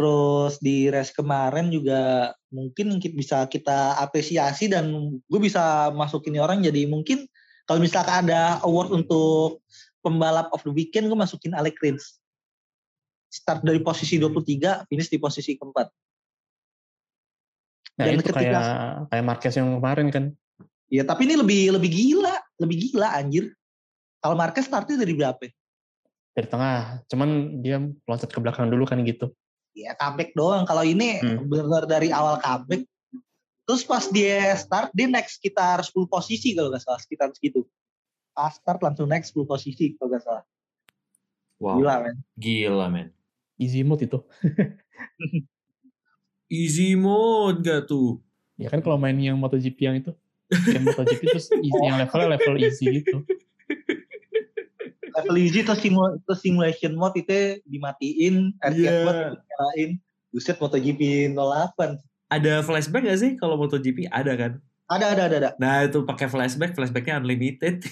[0.01, 4.89] Terus di race kemarin juga mungkin bisa kita apresiasi dan
[5.29, 7.29] gue bisa masukin orang jadi mungkin
[7.69, 9.61] kalau misalkan ada award untuk
[10.01, 12.17] pembalap of the weekend gue masukin Alex Rins.
[13.29, 15.93] Start dari posisi 23, finish di posisi keempat.
[18.01, 18.65] Nah, Dan itu ketika- kayak
[19.13, 20.25] kayak Marquez yang kemarin kan.
[20.89, 23.53] Ya tapi ini lebih lebih gila, lebih gila anjir.
[24.19, 25.37] Kalau Marquez startnya dari berapa?
[25.45, 25.53] ya?
[26.33, 27.05] Dari tengah.
[27.07, 27.29] Cuman
[27.61, 27.77] dia
[28.09, 29.29] loncat ke belakang dulu kan gitu.
[29.77, 30.65] Ya comeback doang.
[30.65, 31.45] Kalau ini Hmm.
[31.45, 32.89] benar dari awal comeback.
[33.69, 36.99] Terus pas dia start, dia naik sekitar 10 posisi kalau nggak salah.
[36.99, 37.69] Sekitar segitu.
[38.33, 40.45] Pas start langsung naik 10 posisi kalau nggak salah.
[41.61, 42.17] Wow, Gila men.
[42.35, 43.09] gila men.
[43.61, 44.19] Easy mode itu.
[46.51, 48.19] Easy mode gak tuh?
[48.59, 50.11] Ya kan kalau main yang MotoGP yang itu.
[50.51, 53.23] Yang MotoGP terus easy, yang levelnya level easy gitu.
[55.11, 58.51] Level easy terus, simu- terus simulation mode itu dimatiin.
[58.59, 59.07] Arcade Iya.
[59.07, 59.91] mode dinyalain.
[60.31, 61.01] Buset MotoGP
[61.33, 62.03] 08.
[62.31, 64.11] Ada flashback gak sih kalau MotoGP?
[64.11, 64.53] Ada kan?
[64.91, 65.51] Ada, ada, ada, ada.
[65.57, 67.87] Nah itu pakai flashback, flashbacknya unlimited.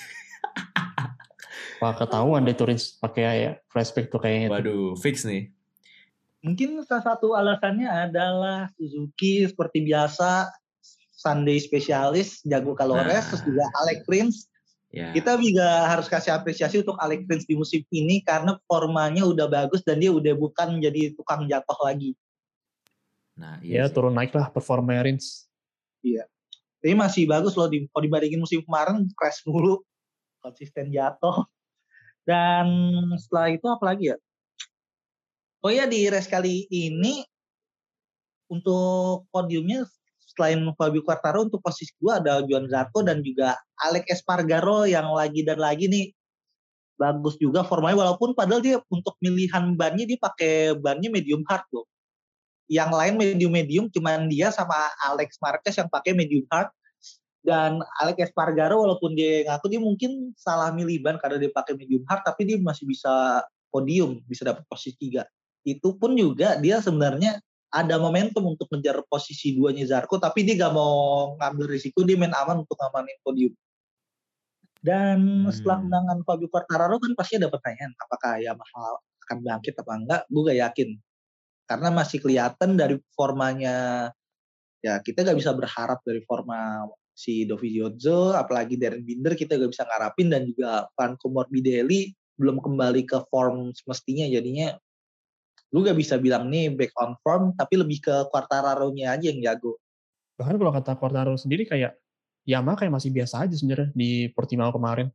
[1.79, 4.51] Wah ketahuan deh Turis pakai ya flashback tuh kayaknya.
[4.51, 5.55] Waduh, fix nih.
[6.39, 10.47] Mungkin salah satu alasannya adalah Suzuki seperti biasa
[11.11, 13.29] Sunday spesialis jago Kalores Nah.
[13.35, 14.37] terus juga Alex Rins
[14.89, 15.13] Ya.
[15.13, 19.85] kita juga harus kasih apresiasi untuk Alex Rins di musim ini karena formanya udah bagus
[19.85, 22.17] dan dia udah bukan menjadi tukang jatuh lagi
[23.37, 23.93] Nah, Ya iya sih.
[23.93, 25.45] turun naik lah performa Rins.
[26.79, 29.83] tapi masih bagus loh di, kalau dibandingin musim kemarin crash mulu
[30.41, 31.43] konsisten jatuh
[32.23, 32.65] dan
[33.19, 34.17] setelah itu apa lagi ya
[35.63, 37.27] oh ya di race kali ini
[38.49, 39.85] untuk podiumnya
[40.39, 45.43] selain Fabio Quartararo untuk posisi dua ada Juan Zarco dan juga Alex Espargaro yang lagi
[45.43, 46.15] dan lagi nih.
[46.99, 51.87] Bagus juga formanya walaupun padahal dia untuk pilihan bannya dia pakai bannya medium hard loh.
[52.71, 54.75] Yang lain medium medium cuman dia sama
[55.07, 56.71] Alex Marquez yang pakai medium hard.
[57.39, 62.03] Dan Alex Espargaro walaupun dia ngaku dia mungkin salah milih ban karena dia pakai medium
[62.07, 65.23] hard tapi dia masih bisa podium bisa dapat posisi tiga
[65.67, 70.73] itu pun juga dia sebenarnya ada momentum untuk ngejar posisi duanya Zarko tapi dia gak
[70.73, 73.53] mau ngambil risiko dia main aman untuk ngamanin podium.
[74.79, 75.91] Dan setelah Hmm.
[75.91, 78.87] menangan Fabio Quartararo kan pasti ada pertanyaan apakah Yamaha
[79.27, 80.23] akan bangkit apa enggak?
[80.31, 80.89] Gue gak yakin.
[81.69, 84.09] Karena masih kelihatan dari formanya
[84.79, 86.87] ya kita nggak bisa berharap dari forma
[87.19, 93.03] si Dovizioso apalagi Darren Binder kita nggak bisa ngarapin dan juga Franco Morbidelli belum kembali
[93.03, 94.79] ke form semestinya jadinya
[95.75, 99.77] lu gak bisa bilang nih back on form tapi lebih ke Quartararo-nya aja yang jago
[100.39, 101.99] Bahkan kalau kata Quartararo sendiri kayak
[102.47, 105.11] Yamaha kayak masih biasa aja sebenarnya di Portimao kemarin.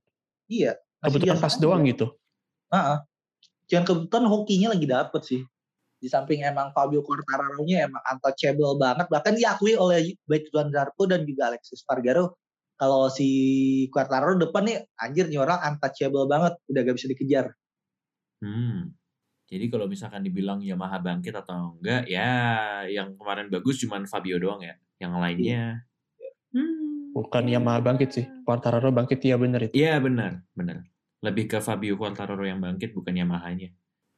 [0.52, 1.64] iya Kebetulan pas aja.
[1.64, 2.14] doang gitu.
[2.70, 2.98] Heeh.
[3.72, 5.42] Cuman kebetulan hokinya lagi dapet sih.
[5.98, 9.08] Di samping emang Fabio Quartararo-nya emang untouchable banget.
[9.08, 12.38] Bahkan diakui oleh baik Juan Zarco dan juga Alexis Spargaro.
[12.76, 13.28] Kalau si
[13.88, 16.60] Quartararo depan nih, anjir nih orang untouchable banget.
[16.68, 17.46] Udah gak bisa dikejar.
[18.44, 18.92] Hmm.
[19.54, 22.34] Jadi kalau misalkan dibilang Yamaha bangkit atau enggak, ya
[22.90, 24.74] yang kemarin bagus cuman Fabio doang ya.
[24.98, 25.64] Yang lainnya.
[26.50, 27.14] Hmm.
[27.14, 28.26] Bukan Yamaha bangkit sih.
[28.42, 29.78] Quartararo bangkit ya bener itu.
[29.78, 30.82] Iya benar, benar.
[31.22, 33.70] Lebih ke Fabio Quartararo yang bangkit bukan Yamaha-nya.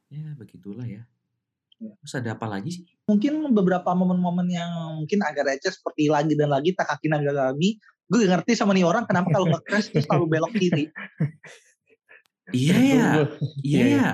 [0.07, 1.03] Ya begitulah ya.
[1.83, 1.91] Ya.
[1.99, 2.83] Terus ada apa lagi sih?
[3.03, 4.71] Mungkin beberapa momen-momen yang
[5.03, 7.75] mungkin agak receh seperti lagi dan lagi Takaki Nagagami.
[8.07, 10.87] Gue gak ngerti sama nih orang kenapa kalau nge-crash selalu belok kiri.
[12.53, 13.05] Iya ya,
[13.65, 14.09] iya Iya, ya.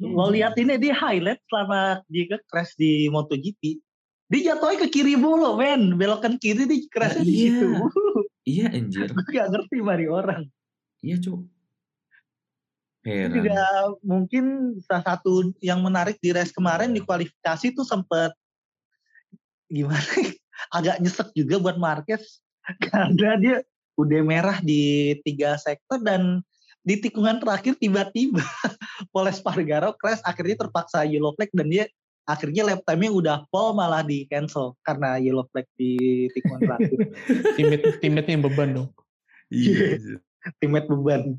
[0.00, 3.76] Lo lihat ini dia highlight selama dia nge-crash di MotoGP.
[4.32, 6.00] Dia jatuhnya ke kiri mulu, men.
[6.00, 7.52] Belokan kiri dia crashnya Nah, di iya.
[7.52, 7.68] situ.
[8.48, 9.08] Iya anjir.
[9.12, 10.48] Gue gak ngerti mari orang.
[11.04, 11.44] Iya cuk.
[13.02, 13.34] Heran.
[13.34, 13.66] juga
[14.06, 18.30] mungkin salah satu yang menarik di race kemarin di kualifikasi tuh sempet
[19.66, 19.98] gimana
[20.78, 22.38] agak nyesek juga buat Marquez
[22.86, 23.56] karena dia
[23.98, 26.46] udah merah di tiga sektor dan
[26.82, 28.42] di tikungan terakhir tiba-tiba
[29.14, 31.84] Paul Espargaro crash akhirnya terpaksa yellow flag dan dia
[32.22, 36.98] akhirnya lap time-nya udah full malah di cancel karena yellow flag di tikungan terakhir
[37.58, 38.88] Teammate, teammate yang beban dong.
[39.52, 40.00] Iya.
[40.00, 40.18] anjir.
[40.58, 41.38] timet beban.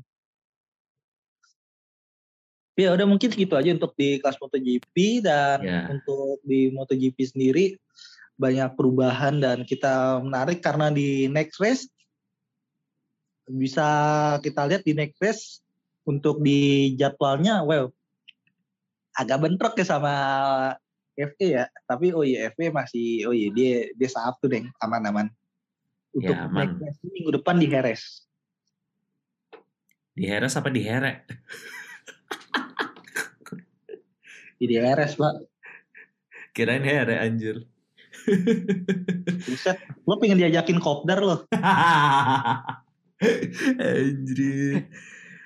[2.74, 5.86] Ya udah mungkin segitu aja untuk di kelas MotoGP dan Ya.
[5.94, 7.78] untuk di MotoGP sendiri
[8.34, 11.86] banyak perubahan dan kita menarik karena di next race
[13.44, 13.86] bisa
[14.40, 15.44] kita lihat di next race
[16.04, 17.92] untuk di jadwalnya well
[19.14, 20.14] agak bentrok ya sama
[21.14, 25.28] FE ya tapi oh iya FE masih oh iya dia dia Sabtu deh aman-aman
[26.14, 26.78] untuk Ya, aman.
[26.78, 28.02] next race minggu depan di Heres
[30.14, 31.26] Di Heres apa di Here?
[34.64, 35.34] di Heres pak
[36.54, 37.66] Kirain Here anjir.
[39.44, 39.74] Buset,
[40.06, 41.44] lo pengen diajakin kopdar lo.
[43.78, 44.90] anjir.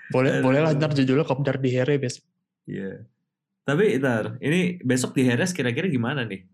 [0.08, 0.44] Boleh, Aduh.
[0.44, 2.24] boleh lah ntar judulnya kopdar di Here besok.
[2.64, 3.04] Iya.
[3.68, 6.48] Tapi ntar, ini besok di Heres kira-kira gimana nih?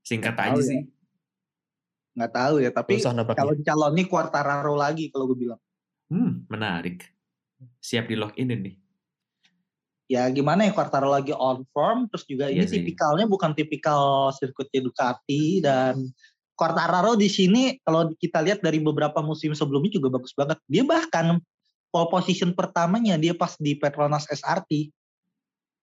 [0.00, 0.68] Singkat Nggak aja tahu ya.
[0.70, 0.80] sih.
[2.16, 2.92] Nggak tahu ya, tapi
[3.36, 5.60] kalau calonnya Quartararo lagi kalau gue bilang.
[6.08, 7.04] Hmm, menarik.
[7.84, 8.76] Siap di login nih.
[10.06, 12.80] Ya gimana ya Quartararo lagi on form, terus juga Iya ini sih.
[12.80, 16.08] tipikalnya bukan tipikal sirkuitnya Ducati dan
[16.56, 20.56] Quartararo di sini kalau kita lihat dari beberapa musim sebelumnya juga bagus banget.
[20.64, 21.36] Dia bahkan
[21.92, 24.88] pole position pertamanya dia pas di Petronas SRT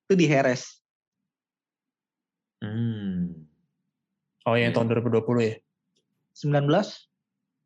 [0.03, 0.81] itu di Heres.
[2.65, 3.45] Hmm.
[4.49, 4.81] Oh yang Iya.
[4.81, 5.55] tahun 2020 ya?
[6.33, 7.07] 19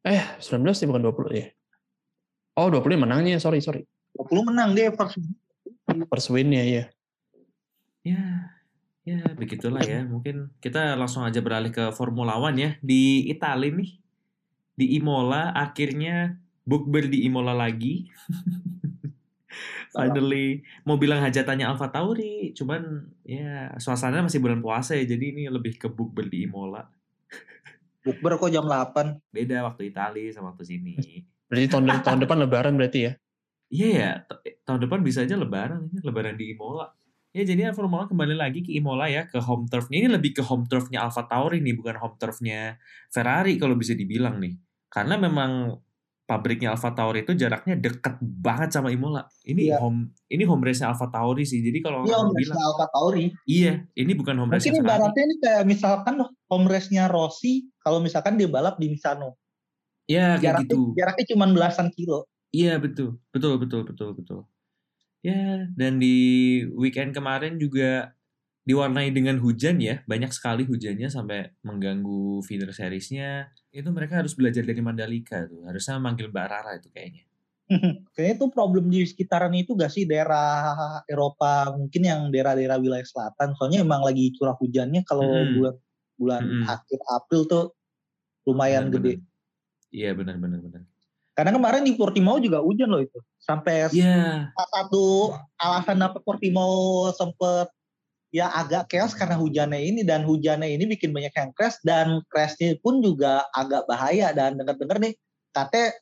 [0.03, 1.47] Eh, 19 sih bukan 20 ya?
[2.59, 3.83] Oh, 20 menangnya, sorry, sorry.
[4.15, 5.19] 20 menang dia first
[5.87, 6.83] First win-nya, ya.
[8.03, 8.56] Ya, ya
[9.39, 10.03] begitulah ya.
[10.03, 12.71] Mungkin kita langsung aja beralih ke Formula One ya.
[12.83, 13.91] Di Italia nih,
[14.75, 16.35] di Imola akhirnya
[16.67, 18.05] bukber di Imola lagi.
[19.95, 25.43] Finally, mau bilang hajatannya Alfa Tauri, cuman ya suasananya masih bulan puasa ya, jadi ini
[25.49, 26.85] lebih ke bukber di Imola.
[28.05, 29.33] bukber kok jam 8.
[29.33, 30.93] Beda waktu Italia sama waktu sini.
[31.49, 33.13] Berarti tahun, tahun depan lebaran berarti ya?
[33.67, 34.11] Iya ya,
[34.63, 36.96] tahun depan bisa aja lebaran, lebaran di Imola.
[37.37, 40.01] Ya jadi Formula kembali lagi ke Imola ya, ke home turfnya.
[40.01, 42.81] Ini lebih ke home turfnya Alfa Tauri nih, bukan home turfnya
[43.13, 44.57] Ferrari kalau bisa dibilang nih.
[44.89, 45.77] Karena memang
[46.25, 49.29] pabriknya Alfa Tauri itu jaraknya deket banget sama Imola.
[49.45, 49.77] Ini Iya.
[49.77, 51.61] home ini home race-nya Alfa Tauri sih.
[51.61, 53.25] Jadi kalau orang home bilang, race Alfa Tauri.
[53.45, 58.41] iya, ini bukan home race Mungkin ibaratnya ini kayak misalkan home race-nya Rossi kalau misalkan
[58.41, 59.37] dia balap di Misano.
[60.09, 60.79] Iya, kayak Jaraknya, gitu.
[60.97, 62.25] jaraknya cuma belasan kilo.
[62.49, 64.39] Iya betul, betul, betul, betul, betul.
[65.25, 66.15] Ya, dan di
[66.77, 68.15] weekend kemarin juga
[68.69, 73.51] diwarnai dengan hujan ya, banyak sekali hujannya sampai mengganggu feeder seriesnya.
[73.73, 77.23] Itu mereka harus belajar dari Mandalika tuh, harusnya manggil Mbak Rara itu kayaknya.
[78.15, 83.51] Kayaknya itu problem di sekitaran itu gak sih daerah Eropa mungkin yang daerah-daerah wilayah selatan.
[83.59, 85.51] Soalnya emang lagi curah hujannya kalau Mm-mm.
[85.51, 85.75] bulan
[86.17, 86.63] bulan Mm-mm.
[86.63, 87.63] akhir April tuh
[88.47, 89.13] lumayan Benar, gede.
[89.91, 90.83] Iya benar, benar, benar.
[91.37, 93.21] Karena kemarin di Portimao juga hujan loh itu.
[93.37, 94.49] Sampai Iya.
[94.57, 95.05] salah satu
[95.61, 97.69] alasan apa Portimao sempet
[98.33, 102.75] ya agak chaos karena hujannya ini dan hujannya ini bikin banyak yang crash dan crashnya
[102.83, 105.15] pun juga agak bahaya dan dengar-dengar nih
[105.55, 105.95] katanya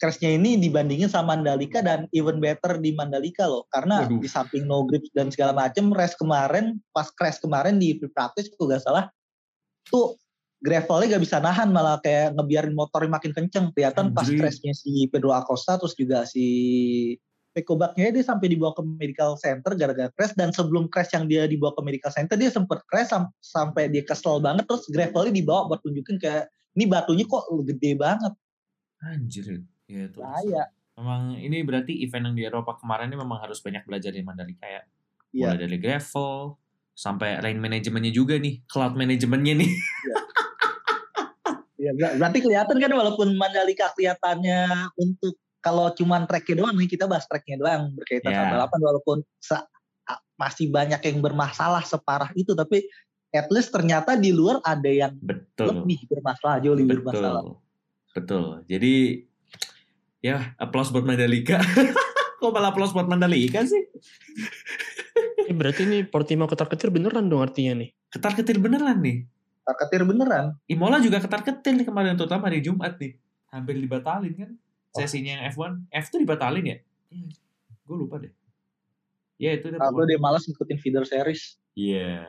[0.00, 4.16] crashnya ini dibandingin sama Mandalika dan even better di Mandalika loh karena Waduh.
[4.16, 8.48] di samping no grip dan segala macem race kemarin pas crash kemarin di free practice
[8.56, 9.04] kalau nggak salah
[9.92, 10.16] tuh
[10.58, 15.30] gravelnya gak bisa nahan malah kayak ngebiarin motornya makin kenceng kelihatan pas crashnya si Pedro
[15.30, 16.46] Acosta terus juga si
[17.54, 21.46] Peko Bagnaia dia sampai dibawa ke medical center gara-gara crash dan sebelum crash yang dia
[21.46, 25.70] dibawa ke medical center dia sempet crash sam- sampai dia kesel banget terus gravelnya dibawa
[25.70, 28.34] buat tunjukin kayak ini batunya kok gede banget
[28.98, 29.62] Anjir.
[29.88, 30.18] Ya itu.
[30.20, 30.68] bahaya
[30.98, 34.66] Memang ini berarti event yang di Eropa kemarin ini memang harus banyak belajar dari Mandalika
[34.66, 34.82] ya.
[35.30, 35.54] Iya.
[35.54, 36.58] Mulai dari gravel
[36.98, 39.70] sampai lane manajemennya juga nih, cloud manajemennya nih.
[41.88, 47.08] Ya, ber- berarti kelihatan kan walaupun Mandalika kelihatannya untuk kalau cuman tracknya doang nih kita
[47.08, 48.44] bahas tracknya doang berkaitan Ya.
[48.44, 49.16] sama balapan walaupun
[50.38, 52.84] masih banyak yang bermasalah separah itu tapi
[53.32, 55.82] at least ternyata di luar ada yang Betul.
[55.82, 57.42] lebih bermasalah jauh lebih bermasalah.
[57.42, 57.56] Betul.
[58.14, 58.44] Betul.
[58.68, 58.94] Jadi
[60.20, 61.58] ya applause buat Mandalika.
[62.38, 63.82] Kok malah applause buat Mandalika sih?
[65.48, 67.90] Eh, berarti ini Portimao ketar-ketir beneran dong artinya nih.
[68.14, 69.26] Ketar-ketir beneran nih.
[69.76, 70.56] Ketir beneran.
[70.64, 73.20] Imola juga ketar-ketir nih kemarin terutama di Jumat nih.
[73.52, 74.50] Hampir dibatalin kan
[74.96, 75.72] sesinya yang F1.
[75.92, 76.78] F tuh dibatalin ya?
[77.84, 78.32] Gue lupa deh.
[79.36, 79.68] Ya itu.
[79.72, 80.16] Atau pokoknya.
[80.16, 81.60] dia malas ngikutin feeder series.
[81.76, 82.24] Iya.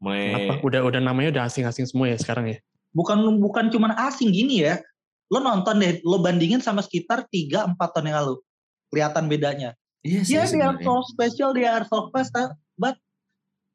[0.00, 0.64] Mulai Apa?
[0.64, 2.58] Udah udah namanya udah asing-asing semua ya sekarang ya.
[2.92, 4.80] Bukan bukan cuman asing gini ya.
[5.30, 8.34] Lo nonton deh, lo bandingin sama sekitar 3 4 tahun yang lalu.
[8.90, 9.78] Kelihatan bedanya.
[10.00, 12.96] Iya sih Ya they are so special, they are so fast, uh, but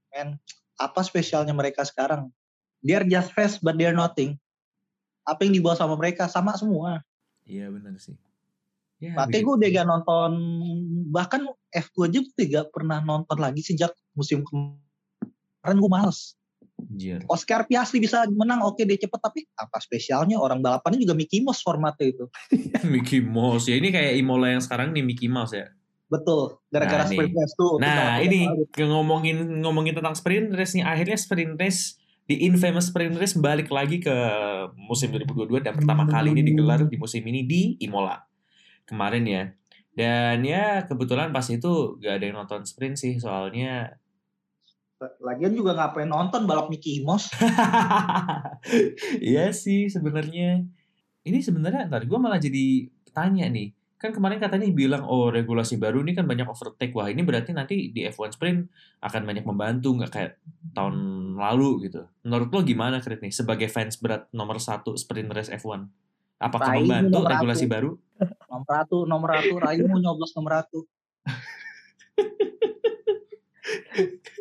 [0.09, 0.41] man,
[0.81, 2.33] apa spesialnya mereka sekarang?
[2.85, 4.37] They are just fast, but they are nothing.
[5.25, 7.01] Apa yang dibawa sama mereka sama semua.
[7.49, 8.13] Iya benar sih.
[9.01, 10.31] Ya, Makanya gue udah gak nonton,
[11.11, 11.41] bahkan
[11.73, 16.37] F2 aja gue gak pernah nonton lagi sejak musim kemarin gue males.
[16.75, 17.23] Anjir.
[17.27, 21.63] Oscar Piastri bisa menang, oke dia cepet, tapi apa spesialnya orang balapannya juga Mickey Mouse
[21.65, 22.25] formatnya itu.
[22.93, 23.67] Mickey Mouse.
[23.67, 25.67] Ya ini kayak Imola yang sekarang nih Mickey Mouse ya.
[26.05, 27.73] Betul, gara-gara Nah, sprint race tuh.
[27.81, 28.39] Nah, Tuh, ini
[28.77, 34.01] ngomongin ngomongin tentang sprint race nih akhirnya sprint race di infamous sprint race balik lagi
[34.01, 34.15] ke
[34.75, 38.17] musim 2022 dan pertama kali ini digelar di musim ini di Imola
[38.89, 39.43] kemarin ya.
[39.95, 43.95] Dan ya kebetulan pas itu gak ada yang nonton sprint sih soalnya
[44.95, 47.29] Lagian juga ngapain nonton balap Mickey Mouse.
[49.21, 50.63] Iya sih sebenarnya.
[51.21, 53.75] Ini sebenarnya ntar gue malah jadi tanya nih.
[54.05, 56.93] Kan kemarin katanya bilang oh regulasi baru ini kan banyak overtake.
[56.93, 58.69] Wah ini berarti nanti di F1 Sprint
[59.01, 60.31] akan banyak membantu nggak kayak
[60.77, 60.93] tahun
[61.41, 62.05] lalu gitu.
[62.21, 65.89] Menurut lo gimana Krit nih sebagai fans berat nomor satu sprint race F1?
[66.37, 67.73] Apakah Raih, membantu nomor regulasi satu.
[67.73, 67.91] baru?
[68.45, 70.79] Nomor satu, nomor satu, Raimu nyoblos nomor satu.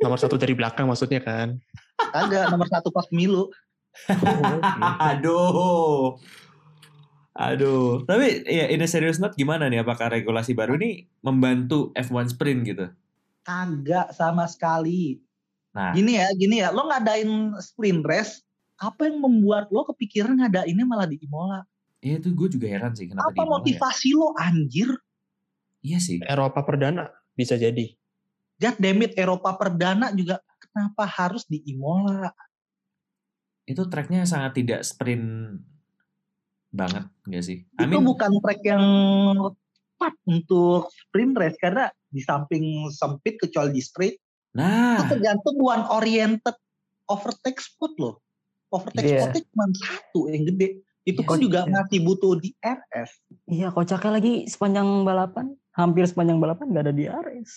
[0.04, 1.56] Nomor satu dari belakang maksudnya kan.
[1.96, 3.48] Kagak, nomor satu pas pemilu.
[5.08, 6.20] Aduh.
[7.34, 8.06] Aduh.
[8.06, 9.82] Tapi ya in a serious note gimana nih?
[9.82, 12.86] Apakah regulasi baru ini membantu F1 Sprint gitu?
[13.42, 15.18] Kagak sama sekali.
[15.74, 16.70] Nah, Gini ya, gini ya.
[16.70, 18.46] Lo ngadain sprint race,
[18.78, 21.66] apa yang membuat lo kepikiran ngadainnya malah di Imola?
[21.98, 23.52] Iya itu gue juga heran sih kenapa di Apa Imola ya.
[23.58, 24.88] motivasi lo anjir?
[25.82, 26.22] Iya sih.
[26.22, 27.90] Eropa perdana bisa jadi.
[28.54, 32.30] God damn it, Eropa Perdana juga kenapa harus di Imola?
[33.66, 35.58] Itu tracknya sangat tidak sprint
[36.74, 37.58] banget enggak sih?
[37.78, 38.84] I itu mean, bukan track yang
[39.94, 44.18] tepat untuk sprint race karena di samping sempit kecuali di straight
[44.54, 46.54] itu nah, tergantung one oriented
[47.10, 48.14] overtake spot loh.
[48.70, 49.30] Overtake Iya.
[49.30, 50.68] spotnya cuma satu yang gede.
[51.04, 51.72] Itu Iya pun sih, juga iya.
[51.74, 53.10] masih butuh di RS.
[53.44, 57.52] Iya, kocaknya lagi sepanjang balapan, hampir sepanjang balapan nggak ada di RS.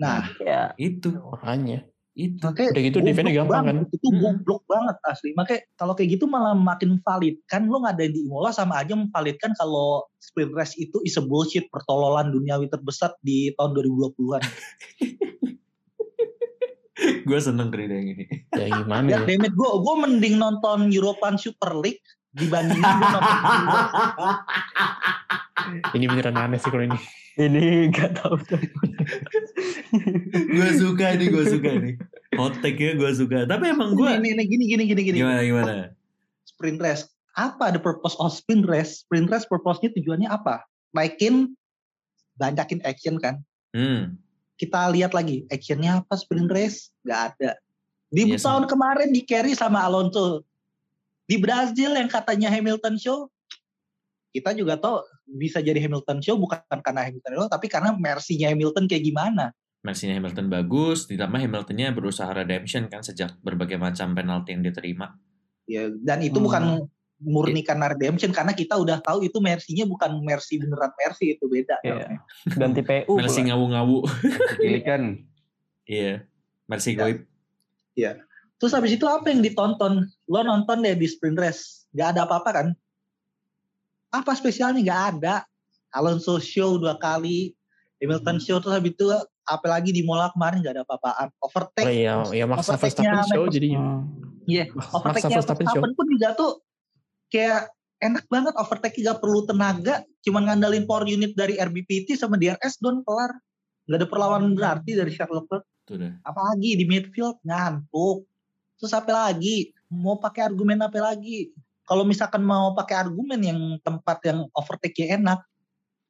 [0.00, 1.84] Nah, Ya, itu, Makanya.
[2.20, 2.36] Itu.
[2.42, 3.86] makanya Udah gitu defense-nya goblok gampang banget.
[3.96, 4.20] Itu Hmm.
[4.20, 5.30] goblok banget asli.
[5.32, 7.36] Makanya kalau kayak gitu malah makin valid.
[7.44, 11.22] Kan lo nggak ada di Imola sama aja memvalidkan kalau sprint race itu is a
[11.22, 14.42] bullshit pertololan duniawi terbesar di tahun 2020-an.
[17.00, 18.24] gue seneng kerja yang ini.
[18.52, 19.24] Ya gimana Ya ya.
[19.24, 23.22] damn it, gue gue mending nonton European Super League dibandingin gue nonton
[25.90, 26.98] Ini beneran aneh sih kalau ini.
[27.38, 28.36] ini nggak tahu
[30.50, 31.94] gue suka nih, gue suka nih.
[32.38, 33.42] Hot take-nya gue suka.
[33.42, 35.18] Tapi emang gue Ini, ini, gini gini gini gini.
[35.18, 35.74] gimana gimana?
[36.46, 37.10] Sprint race.
[37.34, 39.02] Apa the purpose of sprint race?
[39.02, 40.62] Sprint race purpose-nya tujuannya apa?
[40.94, 41.54] Naikin
[42.38, 43.42] banyakin action kan.
[43.74, 44.14] Hmm.
[44.54, 46.94] Kita lihat lagi actionnya apa sprint race?
[47.02, 47.58] Gak ada.
[48.10, 50.42] Di Yes, tahun kemarin di carry sama Alonso.
[51.30, 53.30] Di Brazil yang katanya Hamilton show,
[54.34, 58.90] kita juga tahu bisa jadi Hamilton show bukan karena Hamilton doang, tapi karena mercy-nya Hamilton
[58.90, 59.54] kayak gimana.
[59.80, 65.16] Mercy-nya Hamilton bagus, ditambah Hamiltonnya berusaha redemption kan sejak berbagai macam penalti yang dia terima.
[65.64, 66.44] Ya, dan itu Hmm.
[66.44, 66.62] bukan
[67.20, 71.80] murni karena redemption karena kita udah tahu itu mercy-nya bukan mercy beneran mercy itu beda.
[71.80, 72.16] Iya.
[72.56, 73.16] Ganti PU.
[73.16, 73.48] Mercy pula.
[73.52, 73.96] ngawu-ngawu.
[74.56, 75.02] Pilih kan.
[75.90, 76.22] Iya.
[76.70, 76.98] Mercy Ya.
[77.02, 77.18] goib.
[78.60, 80.06] Terus habis itu apa yang ditonton?
[80.28, 82.66] Lo nonton deh di sprint race, gak ada apa-apa kan?
[84.12, 84.84] Apa spesialnya?
[84.84, 85.34] Gak ada.
[85.90, 87.56] Alonso show dua kali,
[87.98, 88.44] Hamilton Hmm.
[88.44, 89.06] show terus habis itu
[89.46, 91.28] apalagi di Mola kemarin gak ada apa-apaan.
[91.40, 93.80] Oh Overtake, iya, ya Max overtake-nya Verstappen show Max- jadinya.
[93.80, 94.02] Hmm.
[94.44, 94.64] iya.
[94.72, 96.52] Max Overtake-nya Verstappen pun juga tuh
[97.30, 97.62] kayak
[98.00, 103.04] enak banget overtake gak perlu tenaga, cuman ngandalin power unit dari RBPT sama DRS don
[103.04, 103.32] kelar.
[103.86, 105.64] Gak ada perlawanan berarti dari Charles Leclerc.
[105.90, 106.14] Dah.
[106.22, 108.22] apalagi di midfield ngantuk
[108.78, 111.50] terus apa lagi mau pakai argumen apa lagi
[111.82, 115.42] kalau misalkan mau pakai argumen yang tempat yang overtake enak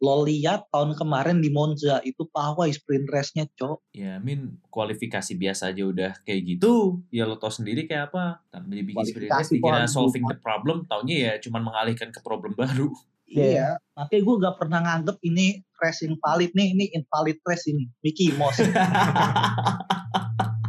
[0.00, 5.76] lo lihat tahun kemarin di Monza itu pawai sprint race-nya cok Ya, min kualifikasi biasa
[5.76, 7.04] aja udah kayak gitu.
[7.12, 8.40] Ya lo tau sendiri kayak apa.
[8.48, 12.56] Tapi dibikin sprint race Kualifikasi dikira solving the problem, taunya ya cuman mengalihkan ke problem
[12.56, 12.88] baru.
[13.30, 13.46] Iya.
[13.46, 18.34] iya makanya gue gak pernah nganggep ini race invalid nih ini invalid race ini Mickey
[18.34, 18.58] Mouse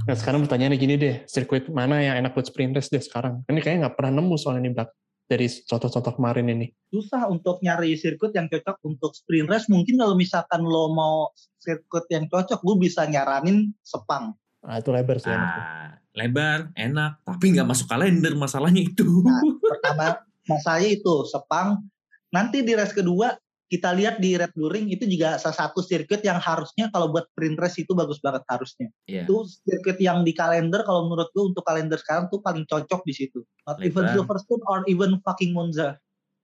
[0.01, 3.45] Nah sekarang pertanyaannya gini deh, sirkuit mana yang enak buat sprint race deh sekarang?
[3.45, 4.89] Ini kayaknya nggak pernah nemu soalnya nih Bak,
[5.31, 6.67] dari contoh-contoh kemarin ini.
[6.91, 12.11] susah untuk nyari sirkuit yang cocok untuk sprint race mungkin kalau misalkan lo mau sirkuit
[12.11, 15.33] yang cocok gue bisa nyaranin Sepang Nah itu lebar sih.
[15.33, 19.25] Ah, lebar, enak, tapi nggak masuk kalender masalahnya itu.
[19.57, 21.81] pertama masalahnya itu Sepang
[22.29, 23.33] nanti di race kedua
[23.71, 27.31] kita lihat di Red Bull Ring itu juga salah satu sirkuit yang harusnya kalau buat
[27.31, 29.23] sprint race itu bagus banget harusnya Iya.
[29.23, 33.13] itu sirkuit yang di kalender kalau menurut gue untuk kalender sekarang tuh paling cocok di
[33.13, 34.11] situ not even Lebar.
[34.13, 35.95] Silverstone or even fucking Monza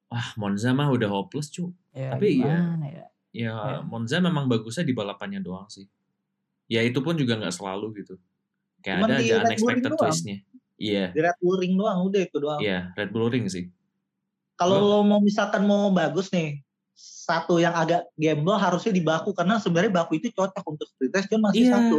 [0.08, 1.76] Wah, Monza mah udah hopeless, cu.
[1.92, 3.06] Ya, Tapi ya- gimana ya?
[3.36, 3.84] Ya, Iya.
[3.84, 5.84] Monza memang bagusnya di balapannya doang sih.
[6.66, 8.16] Ya itu pun juga nggak selalu gitu.
[8.80, 10.38] Kayak Cuman ada aja unexpected twistnya.
[10.80, 13.68] Iya, di Red Bull Ring doang udah itu doang iya Red Bull Ring sih.
[14.56, 16.62] kalau lo mau misalkan mau bagus nih
[16.98, 21.30] satu yang agak gamble harusnya di Baku karena sebenarnya Baku itu cocok untuk sprint race
[21.30, 21.74] cuma masih Iya.
[21.78, 21.98] satu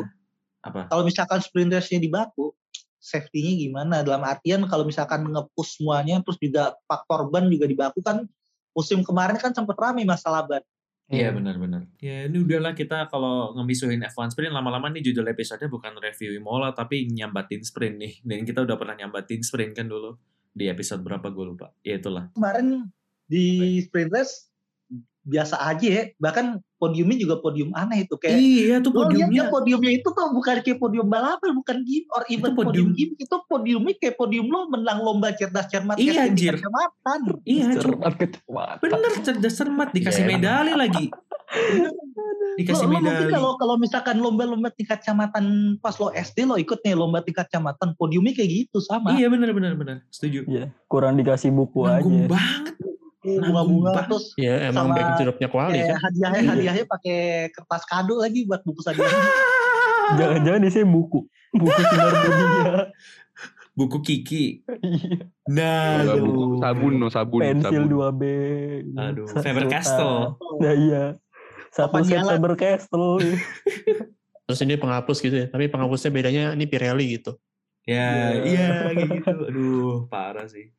[0.66, 0.80] Apa?
[0.90, 2.50] kalau misalkan sprint race-nya di Baku,
[2.98, 4.02] safety-nya gimana?
[4.02, 8.26] Dalam artian kalau misalkan nge-push semuanya, terus juga faktor ban juga di Baku kan
[8.74, 10.66] musim kemarin kan sempat ramai masalah ban.
[11.08, 11.88] Iya benar-benar.
[12.04, 16.76] Ya ini udahlah kita kalau ngemisuhin F1 sprint lama-lama nih judul episode bukan review Imola
[16.76, 18.12] tapi nyambatin sprint nih.
[18.26, 20.20] Dan kita udah pernah nyambatin sprint kan dulu
[20.52, 21.72] di episode berapa gue lupa.
[21.80, 22.28] Ya itulah.
[22.36, 22.92] Kemarin
[23.24, 24.52] di sprint race
[25.28, 29.44] biasa aja ya, bahkan podiumnya juga podium aneh itu kayak iya tuh Lo lihat ya
[29.44, 29.44] podiumnya.
[29.50, 32.64] podiumnya itu tuh bukan kayak podium balapan, bukan game or even podium.
[32.64, 36.56] podium game itu podiumnya kayak podium lo menang lomba cerdas cermat Iya, anjir.
[36.56, 37.18] kecamatan.
[37.44, 37.66] Iya.
[37.76, 38.76] Cermat kecamatan.
[38.80, 40.40] bener cerdas cermat dikasih Iya, emang.
[40.40, 41.06] medali lagi.
[42.54, 43.32] Dikasih lo, lo mungkin medali.
[43.32, 45.44] kalau kalau misalkan lomba-lomba tingkat kecamatan
[45.78, 49.50] pas lo SD lo ikut nih lomba tingkat kecamatan podiumnya kayak gitu sama Iya benar
[49.52, 49.96] benar benar.
[50.08, 50.42] Setuju.
[50.44, 52.32] Iya, kurang dikasih buku Nanggung aja.
[52.32, 52.74] banget.
[53.36, 55.96] Bunga-bunga terus Ya emang Sama backdropnya kuali kan.
[56.00, 56.48] hadiahnya Iya.
[56.50, 57.18] hadiahnya pakai
[57.50, 59.06] kertas kado lagi buat buku hadiah
[60.18, 61.20] Jangan-jangan isinya buku.
[61.50, 62.72] Buku sinar dunia.
[63.74, 64.64] Buku Kiki.
[64.64, 65.28] Iya.
[65.46, 66.16] Nah, aduh.
[66.18, 67.92] buku sabun no sabun Pensil sabun.
[68.10, 68.22] 2B.
[68.96, 70.34] Aduh, Faber Castell.
[70.58, 71.04] Nah iya.
[71.68, 72.24] Satu Apa set?
[72.24, 73.20] Faber Castell.
[74.48, 75.46] Terus ini penghapus gitu ya.
[75.46, 77.36] Tapi penghapusnya bedanya ini Pirelli gitu.
[77.84, 78.44] Ya, Iya.
[78.44, 79.32] iya kayak gitu.
[79.46, 80.72] Aduh, parah sih.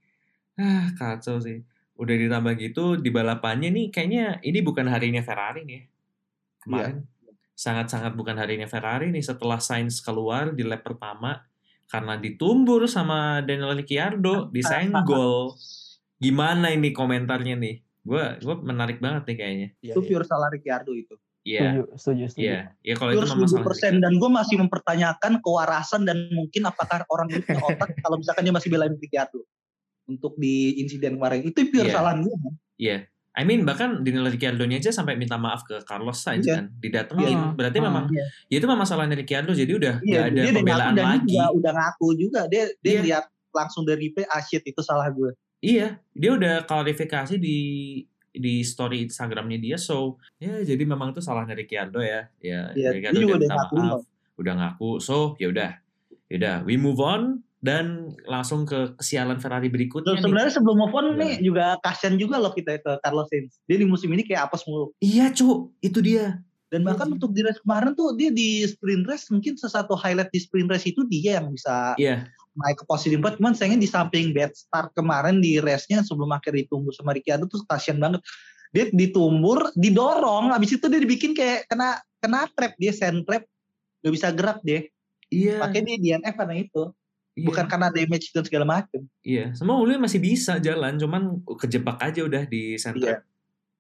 [0.54, 1.62] Ah, kacau sih.
[2.00, 5.76] Udah ditambah gitu di balapannya nih kayaknya ini bukan harinya Ferrari nih.
[5.76, 5.84] ya.
[6.64, 6.98] Kemarin
[7.60, 11.44] sangat-sangat bukan harinya Ferrari nih setelah Sainz keluar di lap pertama
[11.92, 15.60] karena ditumbur sama Daniel Ricciardo disenggol.
[16.16, 17.84] Gimana ini komentarnya nih?
[18.00, 19.68] Gua gua menarik banget nih kayaknya.
[19.84, 22.44] itu pure salah Ricciardo itu Iya, Setuju, setuju, setuju.
[22.44, 22.60] iya.
[22.84, 24.00] Ya kalau itu memang 1000% salah Ricciardo.
[24.04, 28.54] dan gue masih mempertanyakan kewarasan dan mungkin apakah orang itu punya otak kalau misalkan dia
[28.54, 29.40] masih belain Ricciardo
[30.10, 31.94] untuk di insiden kemarin itu pure Iya.
[31.96, 32.34] salah gue
[32.76, 32.98] Iya.
[33.30, 36.60] I mean bahkan Daniel Ricciardo aja sampai minta maaf ke Carlos Sainz Iya.
[36.60, 37.38] kan didatengin.
[37.38, 37.54] Iya.
[37.54, 37.88] Berarti Hmm.
[37.88, 38.26] memang Iya.
[38.50, 41.30] ya itu memang salahnya Ricciardo jadi udah nggak ada dia ngaku pembelaan dia lagi.
[41.30, 43.02] juga udah ngaku juga dia dia Iya.
[43.06, 45.32] lihat langsung dari replay ah shit itu salah gue.
[45.60, 47.58] Iya, dia udah klarifikasi di
[48.30, 49.76] di story Instagramnya dia.
[49.76, 52.28] So ya jadi memang itu salahnya Ricciardo ya.
[52.40, 54.02] Ya Iya, Ricciardo dia udah minta maaf, loh.
[54.36, 54.90] udah ngaku.
[55.00, 55.72] So ya udah,
[56.28, 60.24] ya udah we move on dan langsung ke kesialan Ferrari berikutnya nih.
[60.24, 61.20] sebenarnya sebelum move on Gimana?
[61.20, 63.60] nih juga kasihan juga loh kita ke Carlos Sainz.
[63.68, 64.96] Dia di musim ini kayak apes mulu.
[65.04, 66.40] Iya, cu, itu dia.
[66.70, 70.40] Dan bahkan untuk di race kemarin tuh dia di sprint race mungkin sesatu highlight di
[70.40, 74.30] sprint race itu dia yang bisa Iya, naik ke posisi 4 cuman sayangnya di samping
[74.38, 78.22] bad start kemarin di race-nya sebelum akhir ditunggu sama Ricciardo tuh kasihan banget
[78.70, 83.42] dia ditumbur, didorong, habis itu dia dibikin kayak kena kena trap dia sand trap,
[84.06, 84.86] gak bisa gerak dia.
[85.34, 85.58] Iya.
[85.58, 86.84] Makanya dia DNF karena itu,
[87.40, 87.48] iya.
[87.48, 89.02] bukan karena damage dan segala macam.
[89.24, 92.80] Iya, semua Uli masih bisa jalan, cuman kejebak aja udah di Iya.
[92.80, 93.16] center.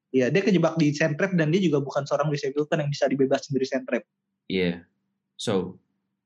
[0.10, 3.52] Iya, dia kejebak di trap dan dia juga bukan seorang Lewis Hamilton yang bisa dibebasin
[3.54, 4.04] dari trap.
[4.50, 4.72] Iya.
[5.38, 5.78] So,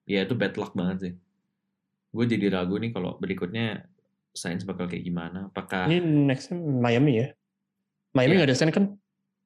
[0.07, 1.13] ya itu bad luck banget sih.
[2.15, 3.83] Gue jadi ragu nih kalau berikutnya
[4.31, 5.51] Sainz bakal kayak gimana.
[5.51, 7.27] Apakah Ini next Miami ya.
[8.15, 8.37] Miami Iya.
[8.39, 8.85] nggak ada Sainz kan?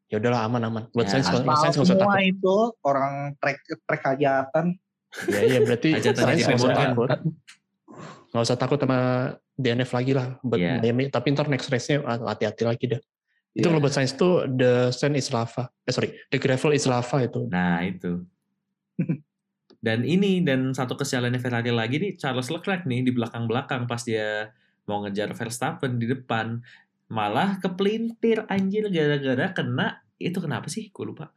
[0.08, 0.88] Ya udahlah aman-aman.
[0.96, 2.32] Buat Ya, Sainz, aspal Sainz nggak usah semua takut.
[2.32, 4.66] itu orang trek trek hajatan.
[5.34, 7.10] Ya iya berarti Sainz usah takut.
[8.32, 9.00] Nggak usah takut sama
[9.54, 10.80] DNF lagi lah buat Iya.
[10.80, 11.10] Miami.
[11.10, 13.02] Tapi ntar next race-nya ah, hati-hati lagi dah.
[13.54, 13.74] Itu Iya.
[13.74, 15.72] kalau buat Sainz tuh the sand is lava.
[15.84, 17.50] Eh sorry, the gravel is lava itu.
[17.50, 18.22] Nah itu.
[19.78, 24.50] Dan ini dan satu kesialannya Ferrari lagi nih Charles Leclerc nih di belakang-belakang pas dia
[24.90, 26.58] mau ngejar Verstappen di depan
[27.08, 30.90] malah kepelintir anjir gara-gara kena itu kenapa sih?
[30.90, 31.30] Gue lupa.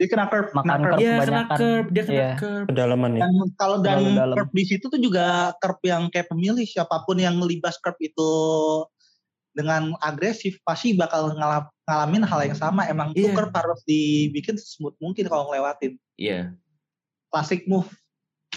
[0.00, 0.88] Dia kena curb, Makan kena curb.
[0.88, 1.00] curb.
[1.04, 2.30] Iya kena curb, dia kena Iya.
[2.40, 2.66] curb.
[2.72, 3.20] Pedalaman ya.
[3.20, 4.32] Dan kalau dan dalam.
[4.32, 5.26] curb di situ tuh juga
[5.60, 8.30] curb yang kayak pemilih siapa pun yang ngelibas curb itu
[9.52, 12.88] dengan agresif pasti bakal ngalam- ngalamin hal yang sama.
[12.88, 13.36] Emang tuh Iya.
[13.36, 16.00] curb harus dibikin smooth mungkin kalau ngelewatin.
[16.16, 16.56] Iya,
[17.28, 17.92] Classic move.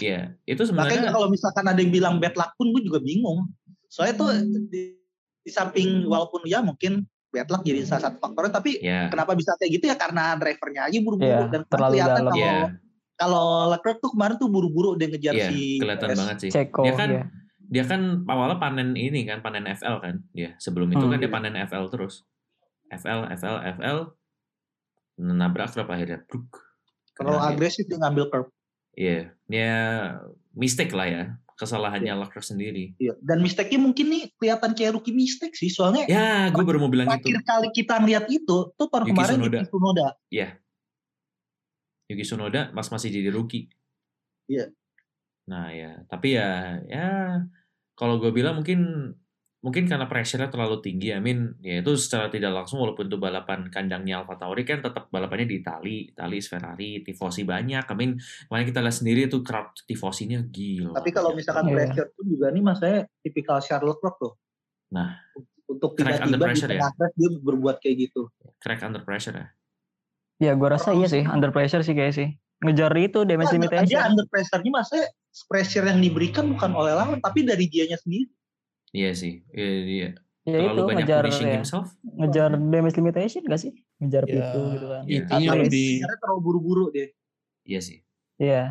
[0.00, 0.32] iya.
[0.42, 3.52] Itu Makanya sebenarnya kalau misalkan ada yang bilang bad luck pun gue juga bingung.
[3.86, 4.64] Soalnya tuh Hmm.
[4.66, 4.96] di,
[5.38, 7.04] di samping walaupun ya mungkin
[7.34, 10.82] bad luck jadi salah satu faktornya tapi ya, kenapa bisa kayak gitu ya karena drivernya
[10.86, 12.30] aja buru-buru Iya, dan terlalu kelihatan dalam.
[12.30, 12.56] kalau iya,
[13.14, 16.18] kalau Leclerc tuh kemarin tuh buru-buru dia ngejar iya, si kelihatan Perez.
[16.22, 16.50] banget sih.
[16.50, 16.82] Ceko.
[16.82, 17.24] Dia kan ya.
[17.64, 21.10] dia kan awalnya panen ini kan panen FL kan dia sebelum itu Hmm.
[21.10, 22.22] kan dia panen FL terus
[22.88, 23.98] FL FL FL
[25.16, 26.50] nabrak klub akhirnya bruk
[27.14, 27.38] dia.
[27.40, 28.46] agresif dia ngambil curb.
[28.92, 29.74] iya ya
[30.52, 31.22] mistake lah ya
[31.54, 33.14] kesalahannya Leclerc sendiri Iya.
[33.22, 35.70] Dan mistake-nya mungkin nih kelihatan kayak rookie mistake sih.
[35.70, 39.12] Soalnya ya gue baru mau bilang itu terakhir kali kita ngeliat itu tuh tahun Yuki
[39.14, 39.58] kemarin Tsunoda.
[39.58, 40.08] Yuki Tsunoda.
[42.10, 43.70] Yuki Tsunoda mas masih jadi rookie
[44.44, 44.68] Iya.
[45.48, 47.40] nah ya tapi ya ya
[47.96, 49.12] kalau gue bilang mungkin
[49.64, 53.72] mungkin karena pressure-nya terlalu tinggi I mean ya itu secara tidak langsung walaupun itu balapan
[53.72, 58.66] kandangnya Alfa Tauri kan tetap balapannya di Itali Itali Ferrari tifosi banyak I mean kemarin
[58.68, 61.76] kita lihat sendiri tuh crowd tifosinya gila Tapi kalau misalkan Iya.
[61.80, 64.32] pressure pun juga nih mas saya tipikal Charlotte Rock tuh.
[64.92, 65.16] Nah.
[65.64, 66.76] Untuk Crack under tiba-tiba di pressure ya?
[66.76, 68.20] tengah race dia berbuat kayak gitu.
[68.60, 69.46] crack under pressure ya
[70.36, 72.28] Ya gue rasa iya sih under pressure sih kayak sih.
[72.60, 73.88] Ngejar itu damage Nah, limitation.
[73.88, 75.08] dia under pressure-nya mas saya
[75.48, 78.28] pressure yang diberikan bukan oleh lawan tapi dari dianya sendiri.
[78.94, 80.08] Iya sih iya, iya.
[80.44, 81.52] ya terlalu itu banyak ngejar ya.
[81.52, 83.72] himself ngejar damage limitation gak sih?
[83.96, 85.02] Ngejar Ya, pintu gitu kan.
[85.04, 85.18] Iya.
[85.20, 87.08] Intinya Tapi lebih sebenarnya terlalu buru-buru dia.
[87.62, 87.98] iya sih
[88.36, 88.62] Iya.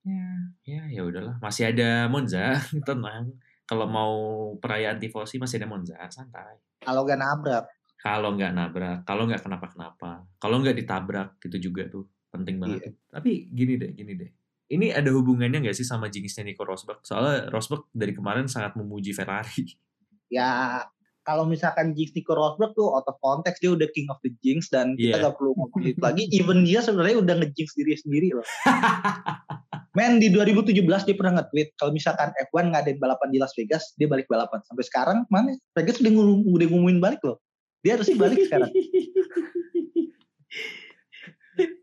[0.00, 0.26] ya
[0.64, 2.56] ya ya udahlah masih ada Monza
[2.88, 4.12] tenang kalau mau
[4.56, 7.64] perayaan tifosi masih ada Monza santai Kalau gak nabrak.
[7.96, 12.90] kalau nggak nabrak kalau nggak kenapa-kenapa kalau nggak ditabrak gitu juga tuh penting banget Iya.
[13.12, 14.30] tapi gini deh gini deh
[14.70, 19.10] ini ada hubungannya nggak sih sama jinxnya Nico Rosberg soalnya Rosberg dari kemarin sangat memuji
[19.10, 19.66] Ferrari
[20.30, 20.86] Ya
[21.20, 24.70] kalau misalkan Jinx Nico Rosberg tuh out of context dia udah king of the Jinx
[24.70, 25.26] dan kita Iya.
[25.26, 26.22] gak perlu ngomong itu lagi.
[26.32, 28.46] Even dia sebenarnya udah nge-jinx diri sendiri loh.
[29.98, 34.06] Men di 2017 dia pernah nge-tweet kalau misalkan F1 ngadain balapan di Las Vegas, dia
[34.06, 34.62] balik balapan.
[34.64, 35.50] Sampai sekarang mana?
[35.74, 37.42] Vegas udah, ngum- udah ngumumin balik loh.
[37.82, 38.70] Dia harus balik sekarang.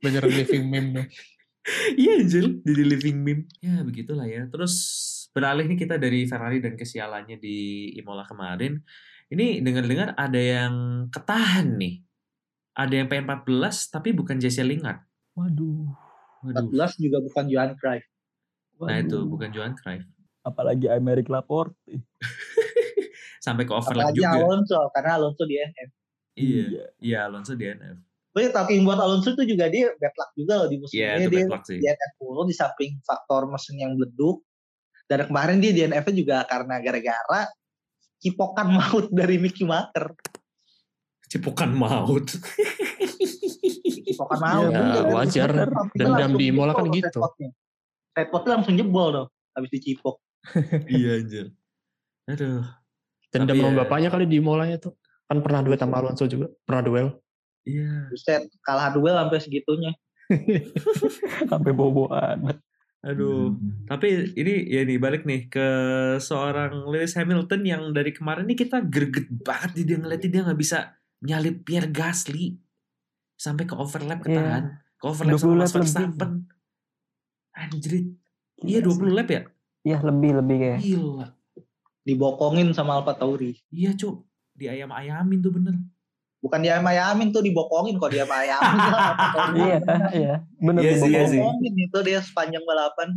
[0.02, 1.08] beneran living meme dong.
[2.00, 3.44] Iya Angel, jadi living meme.
[3.60, 4.48] Ya begitulah ya.
[4.48, 4.76] Terus
[5.36, 8.80] beralih nih kita dari Ferrari dan kesialannya di Imola kemarin.
[9.28, 10.74] Ini dengar-dengar ada yang
[11.12, 12.00] ketahan nih.
[12.78, 15.04] Ada yang P14 tapi bukan Jesse Lingard.
[15.36, 15.92] Waduh.
[16.48, 16.72] Waduh.
[16.72, 18.06] 14 juga bukan Johan Cruyff.
[18.80, 19.28] Nah itu Waduh.
[19.28, 20.08] bukan Johan Cruyff.
[20.48, 21.76] Apalagi Amerik Laporte.
[23.46, 24.40] Sampai ke overlap Apalagi juga.
[24.40, 25.90] Alonso karena Alonso di NF.
[26.38, 26.66] Iya,
[27.02, 28.07] iya Alonso DNF.
[28.38, 31.26] Tapi talking buat Alonso itu juga dia bad luck juga loh di musim Iya, ini.
[31.34, 31.98] Dia.
[31.98, 34.46] DNF mulu di samping faktor mesin yang beleduk.
[35.08, 37.42] Dan kemarin dia DNF-nya juga karena gara-gara
[38.20, 40.14] cipokan maut dari Mickey Maker.
[41.28, 42.28] Cipokan maut.
[44.08, 44.70] Cipokan maut.
[44.70, 44.94] Bener.
[45.02, 45.50] dari- wajar.
[45.92, 47.20] Dendam di Imola kan gitu.
[48.14, 49.28] Setpotnya langsung jebol dong.
[49.54, 50.22] Habis dicipok.
[50.94, 51.50] iya anjir.
[52.30, 52.62] Aduh.
[53.34, 54.94] Dendam sama ya- bapaknya kali di molanya tuh.
[55.28, 56.48] Kan pernah duet sama Alonso juga.
[56.64, 57.08] Pernah duel.
[57.68, 58.08] Iya.
[58.08, 59.92] Buset, kalah duel sampai segitunya.
[61.52, 62.60] Sampai boboan.
[63.00, 63.56] Aduh.
[63.88, 65.68] Tapi ini ya nih balik nih ke
[66.20, 70.60] seorang Lewis Hamilton yang dari kemarin nih kita greget banget nih dia ngeliatin dia nggak
[70.60, 70.78] bisa
[71.24, 72.60] nyalip Pierre Gasly
[73.40, 74.28] sampai ke overlap Iya.
[74.28, 74.64] ketahan.
[74.98, 75.72] Ke overlap 20 sama Max.
[75.72, 76.32] Verstappen.
[77.56, 78.08] Anjrit.
[78.60, 79.42] Iya 20 lap ya?
[79.86, 80.80] Iya lebih lebih kayak.
[80.84, 81.28] Gila.
[82.04, 83.56] Dibokongin sama Alfa Tauri.
[83.72, 84.28] Iya cuk.
[84.52, 85.76] Di ayam-ayamin tuh bener.
[86.38, 88.78] Bukan dia ayamin tuh dibokongin kok dia ayamin.
[89.58, 89.78] Iya,
[90.14, 90.34] iya.
[90.62, 91.40] Bener Iya sih, iya sih.
[91.42, 93.10] Dibokongin itu dia sepanjang balapan.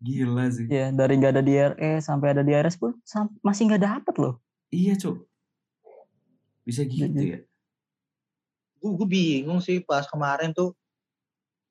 [0.00, 0.64] Gila sih.
[0.70, 2.94] Iya, dari nggak ada DRS sampai ada DRS pun
[3.42, 4.38] masih nggak dapet loh.
[4.70, 5.26] Iya, Cuk.
[6.62, 7.36] Bisa gitu Iya.
[7.36, 7.38] ya.
[8.80, 10.72] Gue gue bingung sih pas kemarin tuh.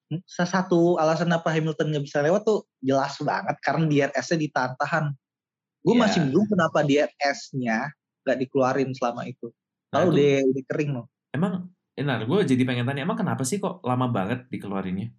[0.09, 5.05] Hmm, Salah satu alasan apa Hamilton nggak bisa lewat tuh jelas banget karena DRS-nya ditahan-tahan.
[5.79, 6.01] Gue Iya.
[6.05, 7.89] masih bingung kenapa DRS-nya
[8.27, 9.49] nggak dikeluarin selama itu.
[9.89, 11.05] Nah, Kalau itu udah udah kering loh.
[11.33, 11.53] emang
[11.99, 15.11] Benar, gue jadi pengen tanya, emang kenapa sih kok lama banget dikeluarinnya?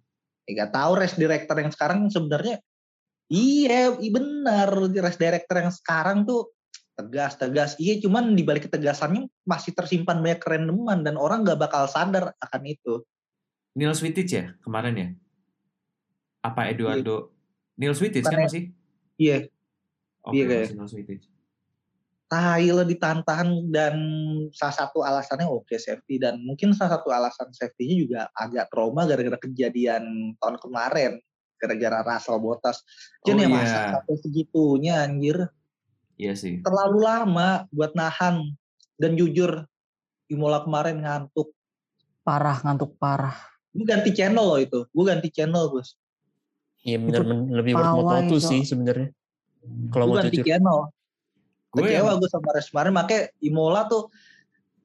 [0.49, 2.57] Ya, gak tahu race director yang sekarang sebenarnya
[3.29, 6.49] iya, iya benar race director yang sekarang tuh
[6.97, 11.85] tegas tegas iya cuman di balik ketegasannya masih tersimpan banyak kerandoman dan orang nggak bakal
[11.85, 13.05] sadar akan itu
[13.71, 15.09] Neil Wittich ya kemarin ya?
[16.43, 17.31] Apa Eduardo?
[17.79, 18.63] Neil Wittich kan Bukan masih?
[19.15, 19.47] iya
[20.21, 20.67] Oke, Iya, kayak.
[20.75, 21.23] Neil Wittich.
[22.31, 23.27] Tahi lah ditahan
[23.75, 23.95] dan
[24.55, 29.35] salah satu alasannya oke safety dan mungkin salah satu alasan safety-nya juga agak trauma gara-gara
[29.35, 31.19] kejadian tahun kemarin
[31.59, 32.81] gara-gara Russell Bottas.
[32.81, 33.53] Oh, Jadi ya iya.
[33.53, 35.37] masa sampai segitunya anjir.
[36.21, 36.61] Iya sih.
[36.61, 38.53] terlalu lama buat nahan
[39.01, 39.65] dan jujur
[40.29, 41.49] Imola kemarin ngantuk
[42.21, 43.33] Parah, ngantuk parah.
[43.73, 45.97] gue ganti channel loh itu gue ganti channel bos
[46.85, 48.49] Iya bener, bener lebih worth Moto2 Cok.
[48.53, 49.09] sih sebenarnya.
[49.89, 50.45] Kalau mau ganti jujur.
[50.45, 51.00] channel Gue
[51.73, 54.11] kecewa yang- gue sama race kemarin makanya Imola tuh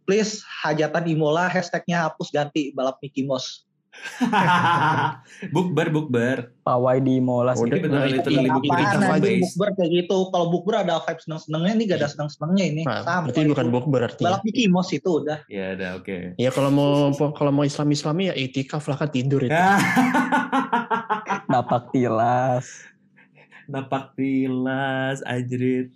[0.02, 3.66] please hajatan Imola hashtagnya hapus ganti balap Mickey Mouse
[5.56, 6.52] bukber, bukber.
[6.60, 7.64] Pawai di Mola sih.
[7.64, 9.40] Udah, beneran nah, literally itu- bukber apa anjing face.
[9.46, 13.24] bukber kayak gitu kalau bukber ada vibe seneng-senengnya ini gak ada seneng-senengnya ini Nah, sama
[13.26, 14.20] berarti bukan book berarti.
[14.20, 16.36] balap Mickey Mouse itu udah Ya udah, oke.
[16.36, 16.92] Ya kalau mau
[17.32, 19.48] kalau mau Islam Islami ya itikaf lah kan tidur itu.
[21.48, 22.66] Napak tilas.
[23.64, 25.90] Napak tilas, ajrit.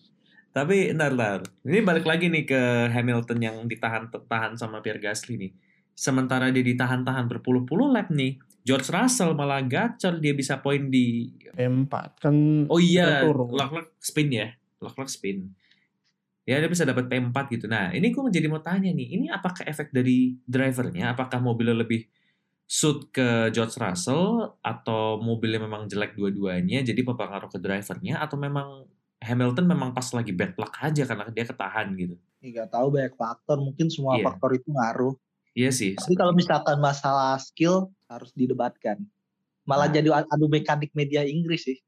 [0.50, 1.40] Tapi ntar, ntar.
[1.62, 5.52] Ini balik lagi nih ke Hamilton yang ditahan-tahan sama Pierre Gasly nih.
[5.94, 11.92] Sementara dia ditahan-tahan berpuluh-puluh lap nih, George Russell malah gacor dia bisa poin di P4
[12.18, 12.34] kan
[12.66, 14.48] Oh iya, lock-lock spin ya.
[14.82, 15.54] Lock-lock spin.
[16.48, 17.70] Ya dia bisa dapat P4 gitu.
[17.70, 21.14] Nah, ini gue jadi mau tanya nih, ini apakah efek dari drivernya?
[21.14, 22.10] Apakah mobilnya lebih
[22.70, 28.86] suit ke George Russell atau mobilnya memang jelek dua-duanya jadi mempengaruhi ke drivernya atau memang
[29.20, 32.16] Hamilton memang pas lagi bad luck aja karena dia ketahan gitu.
[32.40, 34.24] Ya, gak tahu banyak faktor mungkin semua Iya.
[34.32, 35.14] faktor itu ngaruh
[35.50, 35.98] Iya sih.
[35.98, 39.02] Tapi kalau misalkan masalah skill harus didebatkan.
[39.66, 39.94] Malah Nah.
[39.98, 41.78] jadi adu mekanik media Inggris sih.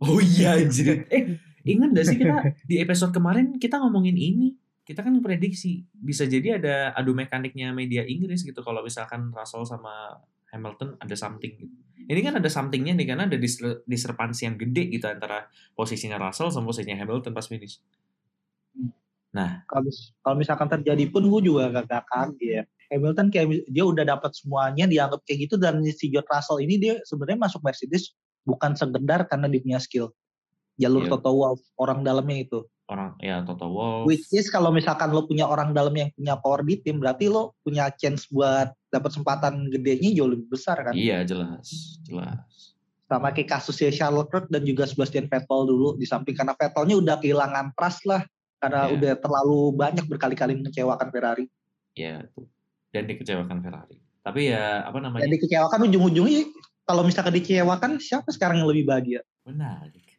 [0.00, 1.04] Oh iya anjir.
[1.14, 1.36] Eh,
[1.68, 4.56] ingat gak sih kita di episode kemarin kita ngomongin ini?
[4.84, 10.20] Kita kan prediksi bisa jadi ada adu mekaniknya media Inggris gitu kalau misalkan Russell sama
[10.52, 11.76] Hamilton ada something gitu.
[11.94, 16.50] Ini kan ada somethingnya nih karena ada dis- discrepancy yang gede gitu antara posisinya Russell
[16.52, 17.80] sama posisinya Hamilton pas finish.
[19.66, 22.66] Kalau mis- kalau misalkan terjadi pun gue juga gak, gak kaget.
[22.92, 26.94] Hamilton kayak dia udah dapat semuanya dianggap kayak gitu dan si George Russell ini dia
[27.02, 28.14] sebenarnya masuk Mercedes
[28.46, 30.12] bukan sekedar karena dia punya skill.
[30.78, 31.10] Jalur Iya.
[31.16, 32.62] Toto Wolff orang dalamnya itu.
[32.84, 34.04] Orang ya Toto Wolff.
[34.04, 37.56] Which is kalau misalkan lo punya orang dalam yang punya power di tim berarti lo
[37.64, 40.92] punya chance buat dapat kesempatan gedenya jauh lebih besar kan.
[40.92, 42.76] Iya jelas, jelas.
[43.04, 47.16] sama kayak kasusnya Charles Leclerc dan juga Sebastian Vettel dulu di samping karena Vettelnya udah
[47.20, 48.24] kehilangan trust lah
[48.58, 48.92] karena Iya.
[48.96, 51.44] udah terlalu banyak berkali-kali mengecewakan Ferrari.
[51.94, 52.48] Ya tuh.
[52.90, 54.00] Dan dikecewakan Ferrari.
[54.24, 55.28] Tapi ya apa namanya?
[55.28, 56.48] Dan dikecewakan ujung-ujungnya
[56.88, 59.20] kalau misalkan dikecewakan siapa sekarang yang lebih bahagia?
[59.44, 60.13] Menarik.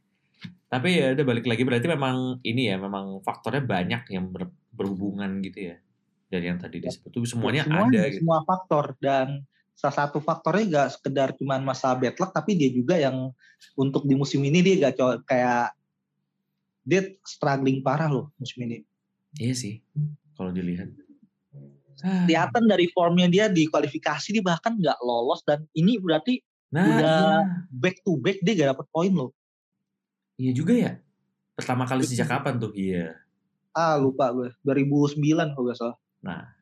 [0.76, 5.40] Tapi ya udah balik lagi berarti memang ini ya memang faktornya banyak yang ber- berhubungan
[5.40, 5.76] gitu ya
[6.28, 8.28] dari yang tadi disebut itu semuanya, ada gitu.
[8.28, 13.00] Semua faktor dan salah satu faktornya gak sekedar cuman masalah bad luck tapi dia juga
[13.00, 13.32] yang
[13.80, 15.72] untuk di musim ini dia gak co- kayak
[16.84, 18.84] dia struggling parah loh musim ini.
[19.40, 19.80] Iya sih
[20.36, 20.92] kalau dilihat.
[22.04, 26.44] Ah, Kelihatan dari formnya dia di kualifikasi dia bahkan nggak lolos dan ini berarti
[26.76, 27.40] Nah, udah- iya.
[27.72, 29.32] back to back dia gak dapet poin loh.
[30.36, 30.92] Iya juga ya.
[31.56, 32.76] Pertama kali sejak kapan tuh?
[32.76, 33.16] Iya.
[33.72, 34.52] Ah lupa gue.
[34.64, 35.98] 2009 kalau gak salah.
[36.24, 36.56] Nah,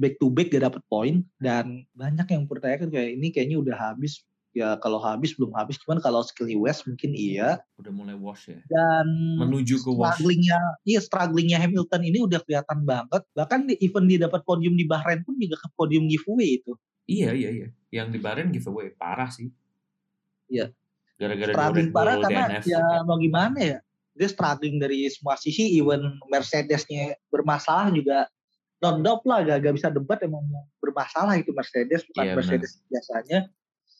[0.00, 4.24] Back to back gak dapet poin dan banyak yang pertanyakan kayak ini kayaknya udah habis.
[4.56, 5.76] Ya kalau habis belum habis.
[5.84, 7.60] Cuman kalau skill West mungkin iya.
[7.76, 8.64] udah mulai wash ya.
[8.66, 9.06] Dan
[9.38, 10.16] Menuju ke wash.
[10.18, 10.58] strugglingnya,
[10.88, 13.22] iya strugglingnya Hamilton ini udah kelihatan banget.
[13.36, 16.72] Bahkan di, even dia dapat podium di Bahrain pun juga ke podium giveaway itu.
[17.06, 17.68] Iya, iya, iya.
[17.92, 19.52] Yang di Bahrain giveaway parah sih.
[20.50, 20.74] Iya.
[21.20, 22.64] Gara-gara Struggling parah karena DNF.
[22.64, 23.78] ya mau gimana ya.
[24.16, 25.76] Dia struggling dari semua sisi.
[25.76, 28.24] Even Mercedesnya bermasalah juga
[28.80, 30.40] non doubt lah gak, gak bisa debat emang
[30.80, 32.36] bermasalah itu Mercedes bukan benar.
[32.40, 33.40] Mercedes biasanya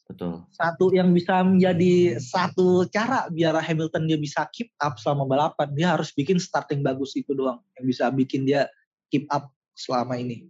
[0.09, 0.43] Betul.
[0.51, 5.93] satu yang bisa menjadi satu cara biar Hamilton dia bisa keep up selama balapan dia
[5.93, 8.65] harus bikin starting bagus itu doang yang bisa bikin dia
[9.13, 10.49] keep up selama ini.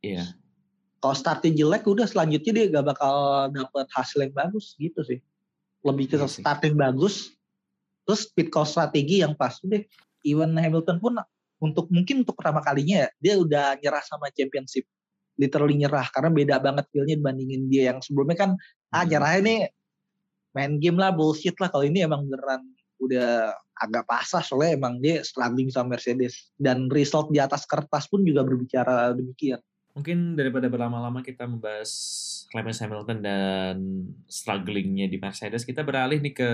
[0.00, 0.38] Iya.
[1.02, 3.14] Kalau startnya jelek udah selanjutnya dia gak bakal
[3.50, 5.18] dapat hasil yang bagus gitu sih.
[5.84, 7.36] Lebih ke Iya starting bagus,
[8.08, 9.84] terus speed call strategi yang pas udah.
[10.24, 11.20] Even Hamilton pun
[11.60, 14.88] untuk mungkin untuk pertama kalinya ya, dia udah nyerah sama championship.
[15.36, 18.50] Literally nyerah karena beda banget feel-nya dibandingin dia yang sebelumnya kan
[18.94, 19.10] ah Hmm.
[19.10, 19.60] nyerahnya nih
[20.54, 22.62] main game lah bullshit lah kalau ini emang beneran
[23.02, 28.22] udah agak pasah soalnya emang dia struggling sama Mercedes dan result di atas kertas pun
[28.22, 29.58] juga berbicara demikian.
[29.98, 31.90] Mungkin daripada berlama-lama kita membahas
[32.54, 33.76] Lewis Hamilton dan
[34.24, 36.48] strugglingnya di Mercedes, kita beralih nih ke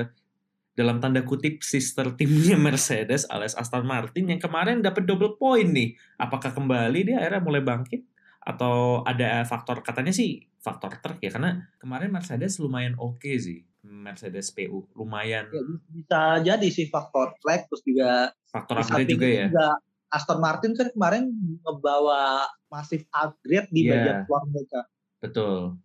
[0.72, 5.92] dalam tanda kutip sister timnya Mercedes alias Aston Martin yang kemarin dapat double point nih.
[6.16, 8.00] Apakah kembali dia akhirnya mulai bangkit
[8.40, 13.68] atau ada faktor katanya sih faktor truk ya karena kemarin Mercedes lumayan oke sih.
[13.80, 19.46] Mercedes PU lumayan Ya, bisa jadi sih faktor track terus juga faktor upgrade juga ya.
[19.48, 19.66] juga
[20.08, 23.92] Aston Martin kan kemarin ngebawa masif upgrade di Iya.
[23.92, 24.80] bagian luar mereka.
[25.20, 25.80] Betul.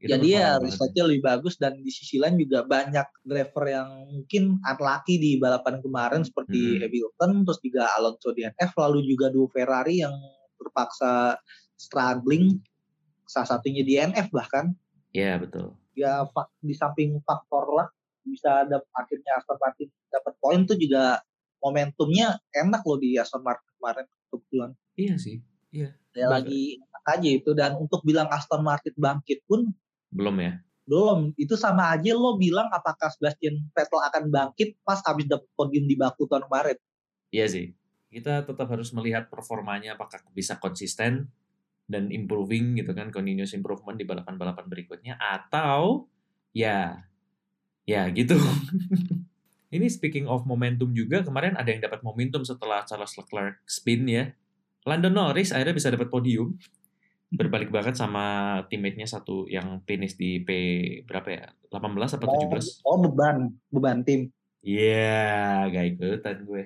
[0.00, 4.56] Itu Jadi ya resultnya lebih bagus dan di sisi lain juga banyak driver yang mungkin
[4.64, 6.88] unlucky di balapan kemarin seperti Mhm.
[6.88, 10.16] Hamilton, terus juga Alonso DNF, lalu juga dua Ferrari yang
[10.56, 11.36] terpaksa
[11.76, 12.64] struggling,
[13.28, 14.72] salah satunya DNF bahkan.
[15.12, 15.76] Iya betul.
[15.92, 17.92] Ya fak- di samping faktor lah
[18.24, 21.20] bisa ada akhirnya Aston Martin dapat poin tuh juga
[21.60, 24.70] momentumnya enak loh di Aston Martin kemarin kebetulan.
[24.96, 25.36] Iya sih.
[25.70, 26.24] Ya Betul.
[26.32, 29.68] lagi enak aja itu dan untuk bilang Aston Martin bangkit pun
[30.10, 30.54] Belum ya.
[30.90, 35.86] belum itu sama aja lo bilang apakah Sebastian Vettel akan bangkit pas habis dapet podium
[35.86, 36.74] di Baku tahun kemarin
[37.30, 37.66] Iya sih.
[38.10, 41.30] Kita tetap harus melihat performanya apakah bisa konsisten
[41.86, 46.10] dan improving gitu kan, continuous improvement di balapan-balapan berikutnya atau
[46.50, 47.06] ya
[47.86, 48.34] ya gitu.
[49.74, 54.34] Ini speaking of momentum juga kemarin ada yang dapat momentum setelah Charles Leclerc spin ya.
[54.82, 56.58] Lando Norris akhirnya bisa dapat podium.
[57.30, 58.24] Berbalik banget sama
[58.66, 60.50] teammate-nya satu yang finish di P
[61.06, 61.44] berapa ya?
[61.70, 62.82] 18 atau 17?
[62.82, 66.62] oh beban beban tim Iya, gak ikutan gue.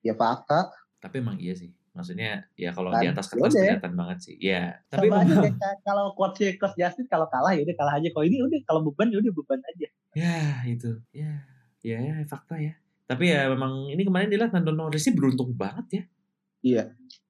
[0.00, 1.68] ya fakta Tapi emang iya sih.
[1.92, 3.80] Maksudnya ya kalau Kan, di atas kertas yaudah.
[3.80, 4.34] kelihatan banget sih.
[4.36, 4.80] Iya.
[4.88, 8.24] Tapi sama aja kayak kalau coach coach Justin kalau kalah ya udah kalah aja kalau
[8.24, 10.90] ini udah kalau beban ya udah beban aja ya itu.
[11.12, 11.44] Ya.
[11.84, 12.74] Ya, ya fakta ya.
[13.06, 16.02] Tapi ya memang ini kemarin dilihat Lando Norris sih beruntung banget ya.
[16.64, 16.82] Iya.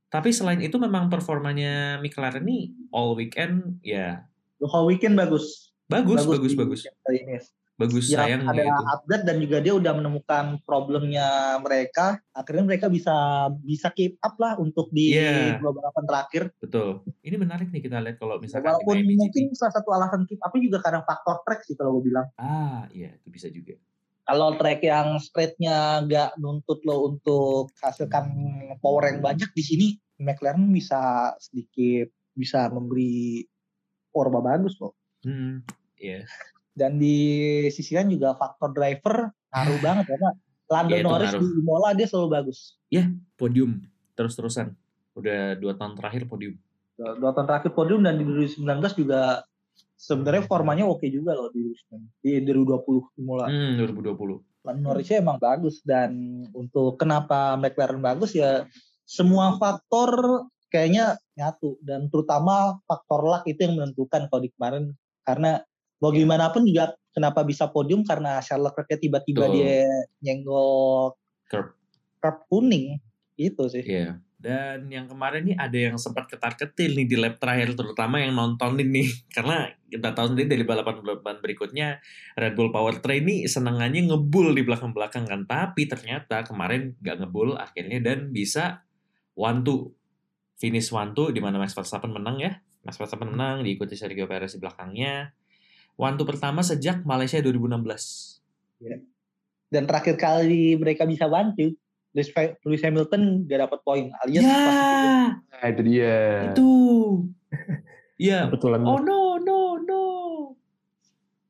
[0.07, 4.23] Tapi selain itu memang performanya McLaren nih all weekend ya
[4.63, 6.81] whole weekend bagus bagus bagus bagus.
[7.11, 7.39] ini.
[7.77, 8.85] Bagus ya sayang ada gitu.
[8.89, 13.13] update dan juga dia udah menemukan problemnya mereka akhirnya mereka bisa
[13.61, 15.61] bisa keep up lah untuk di Iya.
[15.61, 17.05] dua balapan terakhir Betul.
[17.21, 20.81] Ini menarik nih kita lihat kalau misalkan walaupun mungkin salah satu alasan keep up juga
[20.81, 23.77] karena faktor track sih kalau gue bilang Ah, iya itu bisa juga.
[24.27, 28.27] Kalau track yang straightnya nggak nuntut lo untuk hasilkan
[28.83, 29.87] power yang banyak di sini
[30.19, 33.47] McLaren bisa sedikit bisa memberi
[34.11, 34.93] power bagus loh
[35.25, 35.65] Hmm,
[35.99, 36.23] iya.
[36.71, 37.17] dan di
[37.71, 40.31] sisi lain juga faktor driver ngaruh banget karena
[40.67, 41.43] Lando Iya, itu Norris ngaruh.
[41.43, 42.59] di Imola dia selalu bagus
[43.35, 43.71] Podium
[44.15, 44.73] terus-terusan.
[45.15, 46.57] Udah dua tahun terakhir podium.
[46.97, 48.65] dua dua tahun terakhir podium dan di 2019
[48.97, 49.45] juga
[49.97, 52.21] sebenarnya formanya oke juga loh di 2019.
[52.21, 54.45] di 2020 Imola Hmm, 2020.
[54.67, 58.67] Lando Norrisnya emang bagus dan untuk kenapa McLaren bagus ya
[59.07, 64.85] semua faktor kayaknya nyatu dan terutama faktor luck itu yang menentukan kalau di kemarin
[65.23, 65.63] karena
[66.03, 69.55] mau gimana pun juga kenapa bisa podium karena Charles Leclerc tiba-tiba Betul.
[69.57, 69.87] dia
[70.21, 71.15] nyenggol
[71.47, 71.73] Curb.
[72.19, 72.99] curb kuning
[73.39, 73.87] itu sih.
[73.87, 74.19] Iya.
[74.47, 78.95] Dan yang kemarin nih ada yang sempat ketar-ketir nih di lap terakhir terutama yang nontonin
[78.95, 79.11] nih.
[79.35, 81.99] Karena kita tahu sendiri dari balapan-balapan berikutnya
[82.39, 85.51] Red Bull Powertrain nih senengannya ngebul di belakang-belakang kan.
[85.51, 88.87] Tapi ternyata kemarin nggak ngebul akhirnya dan bisa
[89.35, 89.91] one two.
[90.63, 92.55] Finish one two di mana Max Verstappen menang ya.
[92.87, 95.35] Max Verstappen menang diikuti Sergio Perez di belakangnya.
[95.99, 98.39] One two pertama sejak Malaysia 2016
[99.73, 101.86] Dan terakhir kali mereka bisa bantu Lewis
[102.17, 104.77] Lewis Hamilton gak dapat poin alias ya pas
[105.57, 106.17] Nah, itu dia.
[106.53, 106.69] itu
[108.29, 108.81] ya Kebetulan.
[108.85, 110.05] Oh no no no.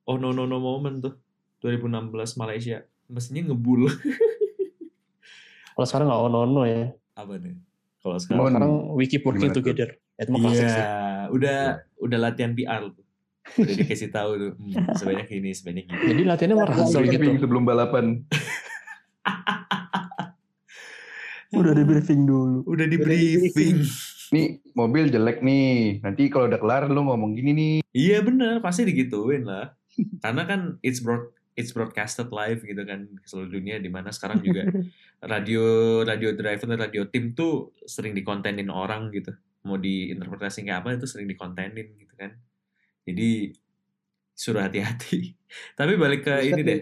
[0.06, 1.14] Oh no no no moment tuh
[1.62, 2.82] 2016 Malaysia.
[3.06, 3.86] Mestinya ngebul.
[5.76, 6.88] Kalau sekarang nggak ono-ono ya.
[7.14, 7.54] Apa nih?
[8.00, 9.88] Kalau sekarang Sekarang we keep working Gimana together.
[10.16, 10.80] Itu mah klasik sih.
[10.80, 11.58] Iya, udah
[12.00, 13.04] udah latihan PR tuh.
[13.60, 14.52] Udah dikasih tahu tuh.
[14.56, 15.98] Hmm, sebanyak ini, sebanyak ini.
[16.14, 17.26] Jadi latihannya Russell gitu.
[17.36, 18.24] Sebelum balapan.
[21.54, 22.66] Udah di briefing dulu.
[22.66, 23.86] Udah di briefing.
[24.34, 26.02] Nih mobil jelek nih.
[26.02, 27.76] Nanti kalau udah kelar lu ngomong gini nih.
[27.94, 29.70] Iya bener, pasti digituin lah.
[30.24, 34.44] Karena kan it's broad it's broadcasted live gitu kan ke seluruh dunia di mana sekarang
[34.44, 34.68] juga
[35.32, 35.64] radio
[36.04, 39.32] radio driver dan radio tim tuh sering dikontenin orang gitu.
[39.66, 42.38] mau diinterpretasi kayak apa itu sering dikontenin gitu kan.
[43.02, 43.50] Jadi
[44.30, 45.34] suruh hati-hati.
[45.78, 46.80] Tapi balik ke ini deh.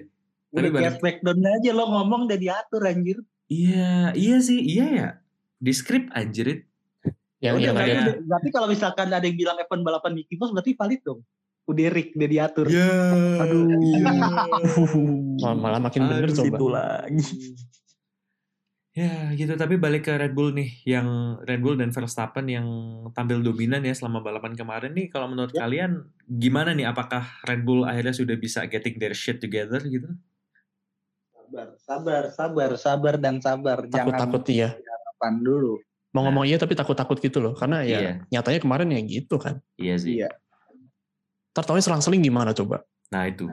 [0.52, 3.24] Tapi kayak balik Smackdown aja lo ngomong udah diatur anjir.
[3.47, 5.09] Iya, iya sih, iya ya.
[5.59, 6.64] Di skrip anjir.
[7.38, 11.01] Yang Udah, udah- berarti kalau misalkan ada yang bilang F1 balapan Mickey Mouse berarti valid
[11.05, 11.20] dong.
[11.64, 12.66] Udah Rick, udah diatur.
[12.68, 12.88] Ya.
[13.40, 13.64] Aduh.
[15.40, 16.57] mal- malah makin bener Aduh, coba.
[16.57, 17.36] Situ lagi.
[18.95, 22.62] Ya gitu, tapi balik ke Red Bull nih, yang Red Bull dan Verstappen yang
[23.11, 25.66] tampil dominan ya selama balapan kemarin nih, kalau menurut Ya.
[25.66, 26.86] kalian gimana nih?
[26.86, 30.14] Apakah Red Bull akhirnya sudah bisa getting their shit together gitu?
[31.45, 33.84] Sabar, sabar, sabar, sabar dan sabar.
[33.84, 34.72] Takut-takut iya.
[34.72, 35.76] harapan dulu.
[36.14, 37.53] Mau ngomong iya tapi takut-takut gitu loh.
[37.53, 38.12] Karena ya Iya.
[38.32, 39.61] nyatanya kemarin ya gitu kan.
[39.76, 40.11] Iya sih.
[40.24, 40.30] Iya,
[41.55, 42.82] Ntar selang-seling gimana coba?
[43.12, 43.47] Nah itu.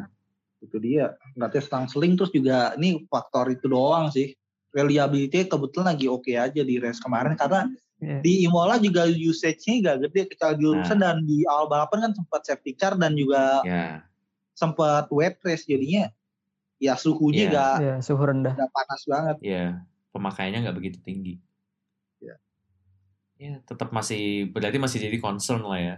[0.61, 1.17] itu dia.
[1.33, 4.29] Berarti selang seling terus juga ini faktor itu doang sih.
[4.71, 7.65] Reliability kebetulan lagi oke aja di race kemarin karena
[8.01, 8.17] Iya.
[8.21, 11.13] di Imola juga usage-nya gak gede kecuali di urusan Nah.
[11.13, 14.01] dan di awal balapan kan sempat safety car dan juga Ya,
[14.53, 16.09] sempat wet race jadinya
[16.81, 17.53] ya suhunya Iya.
[17.53, 18.57] gak, Ya, suhu rendah.
[18.57, 19.35] gak panas banget.
[19.45, 19.65] ya
[20.09, 21.37] pemakaiannya nggak begitu tinggi.
[22.19, 22.35] Iya.
[23.37, 25.95] Ya, tetap masih berarti masih jadi concern lah ya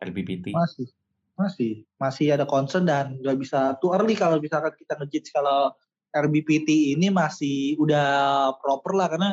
[0.00, 0.56] LBPT.
[0.56, 0.88] Masih,
[1.36, 5.76] masih, masih ada concern dan nggak bisa too early kalau misalkan kita ngejudge kalau
[6.14, 8.06] RBPT ini masih udah
[8.62, 9.30] proper lah karena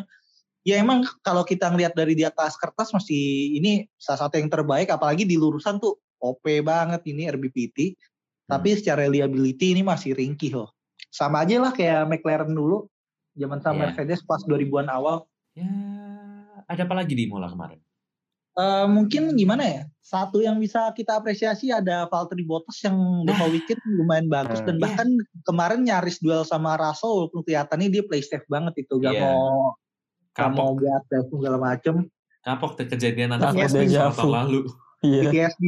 [0.62, 4.90] ya emang kalau kita ngelihat dari di atas kertas masih ini salah satu yang terbaik
[4.90, 7.94] apalagi di lurusan tuh OP banget ini RBPT
[8.46, 10.74] tapi secara reliability ini masih ringkih loh
[11.12, 12.88] sama aja lah kayak McLaren dulu
[13.36, 13.84] zaman sama Iya.
[13.92, 15.68] Mercedes pas 2000-an awal Ya,
[16.64, 17.76] ada apa lagi di Imola kemarin?
[18.52, 19.84] Eh, mungkin gimana ya?
[20.00, 24.76] Satu yang bisa kita apresiasi ada Valtteri Bottas yang beberapa weekend lumayan bagus Nah, dan
[24.76, 24.84] iya.
[24.84, 25.08] bahkan
[25.44, 29.24] kemarin nyaris duel sama Russell walaupun kelihatannya dia play safe banget itu gak Iya.
[29.24, 29.76] mau
[30.32, 31.96] gak mau safe segala macem.
[32.42, 34.62] kapok tuh kejadian anak deja tahun lalu.
[35.04, 35.30] Iya.
[35.30, 35.64] PTSD,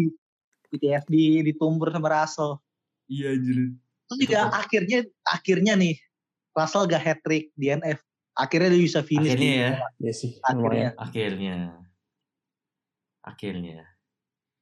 [0.71, 1.13] PTSD
[1.45, 2.57] ditumbur sama Russell.
[3.05, 3.57] Iya anjir.
[3.59, 3.82] Terus
[4.15, 4.55] juga Betul.
[4.55, 5.95] akhirnya akhirnya nih
[6.51, 7.99] Russell gak hat trick DNF.
[8.33, 9.29] Akhirnya dia bisa finish.
[9.29, 10.31] Akhirnya di- ya, Iya sih.
[10.39, 10.89] Akhirnya.
[10.95, 11.55] Akhirnya.
[13.21, 13.77] Akhirnya.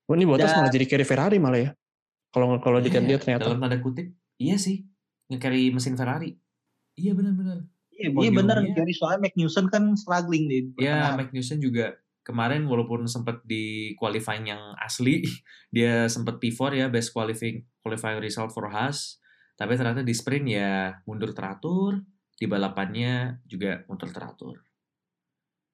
[0.06, 1.72] Oh, ini Bottas malah jadi carry Ferrari malah ya.
[2.30, 3.44] Kalau kalau dia Iya, ternyata.
[3.46, 4.88] dalam tanda kutip, iya sih.
[5.28, 6.36] Nge-carry mesin Ferrari.
[6.94, 7.64] Iya benar-benar.
[7.90, 8.10] Iya, iya.
[8.12, 11.16] Podiumnya- Jadi soalnya Magnussen kan struggling di Ya, pertengahan.
[11.18, 15.24] Magnussen juga kemarin walaupun sempat di qualifying yang asli,
[15.76, 19.16] dia sempat P4 ya, best qualifying qualifying result for Haas.
[19.62, 22.02] Tapi ternyata di sprint ya mundur teratur,
[22.34, 24.58] di balapannya juga mundur teratur.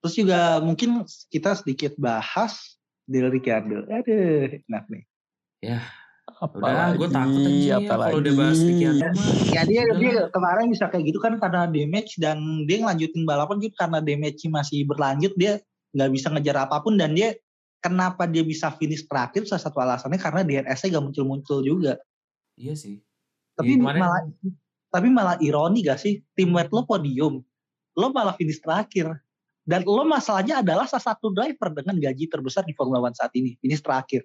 [0.04, 2.76] Terus juga mungkin kita sedikit bahas
[3.08, 3.88] Del Ricciardo.
[3.88, 5.04] Aduh, enak nih.
[5.64, 5.80] Udah,
[7.00, 8.68] gue Apalagi, takut aja ya kalau udah bahas apalagi.
[8.68, 9.08] Ricciardo.
[9.56, 13.56] Ya dia, Udah dia kemarin bisa kayak gitu kan karena damage dan dia ngelanjutin balapan
[13.64, 15.64] gitu karena damage masih berlanjut dia
[15.96, 17.40] nggak bisa ngejar apa pun dan dia
[17.80, 21.96] kenapa dia bisa finish terakhir salah satu alasannya karena DRS-nya gak muncul-muncul juga.
[22.60, 23.07] Iya sih.
[23.58, 24.22] Tapi kemarin- malah
[24.88, 27.41] tapi malah ironi gak sih teammate lo podium,
[27.97, 29.12] lo malah finish terakhir.
[29.68, 33.60] Dan lo masalahnya adalah salah satu driver dengan gaji terbesar di Formula One saat ini,
[33.60, 34.24] finish terakhir.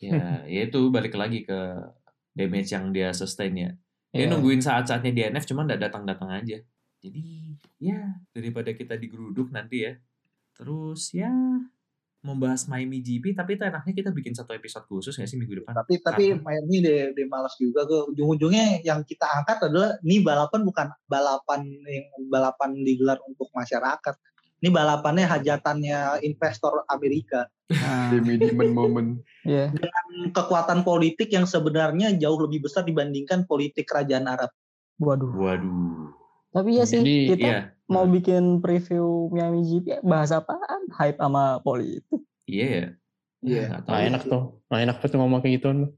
[0.00, 1.58] Ya, ya itu balik lagi ke
[2.32, 3.70] damage yang dia sustain ya.
[4.10, 4.32] Dia Iya.
[4.32, 6.58] nungguin saat-saatnya DNF cuman nggak datang-datang aja.
[7.04, 7.52] Jadi
[7.82, 9.92] ya daripada kita digeruduk nanti ya.
[10.56, 11.28] Terus ya
[12.22, 15.74] membahas Miami GP tapi itu enaknya kita bikin satu episode khusus nggak sih minggu depan?
[15.74, 20.22] Tapi tapi Karena- Miami deh, deh malas juga ke ujung-ujungnya yang kita angkat adalah ini
[20.22, 24.14] balapan bukan balapan yang balapan digelar untuk masyarakat.
[24.62, 27.50] Ini balapannya hajatannya investor Amerika.
[27.66, 29.10] Nah, Demi demon moment.
[29.42, 29.74] iya.
[30.30, 34.54] Kekuatan politik yang sebenarnya jauh lebih besar dibandingkan politik kerajaan Arab.
[35.02, 35.34] Waduh.
[35.34, 36.21] Waduh.
[36.52, 37.60] Tapi ya sih, Jadi, kita Iya.
[37.88, 40.84] mau bikin preview Miami GP, bahas apaan?
[40.92, 42.04] Hype sama politik.
[42.44, 42.86] Iya ya.
[43.42, 43.64] Iya.
[43.82, 43.90] Tahu.
[43.90, 44.42] Nah enak tuh.
[44.68, 45.90] Nah enak banget ngomong kayak gituan.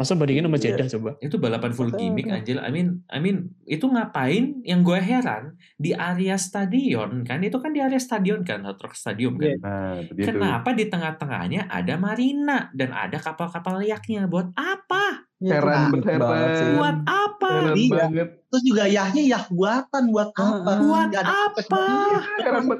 [0.00, 0.64] Masa bandingin sama Iya.
[0.72, 1.10] Jeddah coba.
[1.20, 2.56] Itu balapan full gimmick anjir.
[2.56, 4.64] I mean, I mean itu ngapain?
[4.64, 5.42] Yang gue heran
[5.76, 9.44] di area stadion kan itu kan di area stadion kan, Hard Rock Stadium kan.
[9.44, 9.56] Iya.
[9.60, 10.24] Nah, itu.
[10.24, 14.24] Kenapa di tengah-tengahnya ada marina dan ada kapal-kapal layaknya?
[14.24, 15.28] Buat apa?
[15.36, 16.66] Ya, Heran itu banget sih.
[16.80, 17.50] Buat apa?
[17.52, 17.92] Heran Iya.
[17.92, 18.28] banget.
[18.50, 20.70] Terus juga yahnya yah buatan buat apa?
[20.82, 21.82] Buat ada apa?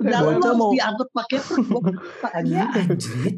[0.02, 1.38] Harus mau- diangkut pakai
[2.42, 2.66] Ya.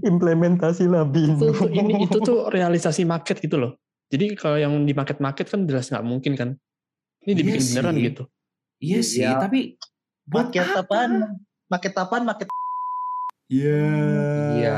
[0.03, 1.53] Implementasi lah Itu, bingung.
[1.69, 3.77] ini itu tuh realisasi market gitu loh.
[4.09, 6.49] Jadi kalau yang di market-market kan jelas nggak mungkin kan.
[7.23, 8.03] Ini Iya dibikin beneran sih.
[8.03, 8.23] gitu.
[8.79, 9.37] Iya sih, Iya.
[9.39, 9.61] tapi
[10.25, 10.81] buat Paket apa?
[10.83, 11.11] apaan?
[11.69, 12.23] Paket apaan?
[12.25, 12.49] Paket
[13.47, 13.85] Iya.
[14.57, 14.77] Iya.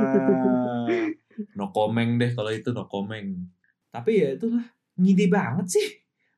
[1.56, 3.48] no comment deh kalau itu no comment.
[3.88, 5.86] Tapi ya itulah ngide banget sih.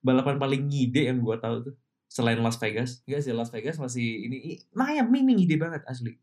[0.03, 1.75] Balapan paling ngide yang gua tahu tuh
[2.11, 3.01] selain Las Vegas.
[3.09, 4.37] Enggak sih Las Vegas masih ini
[4.77, 6.19] Miami nih ngide banget asli.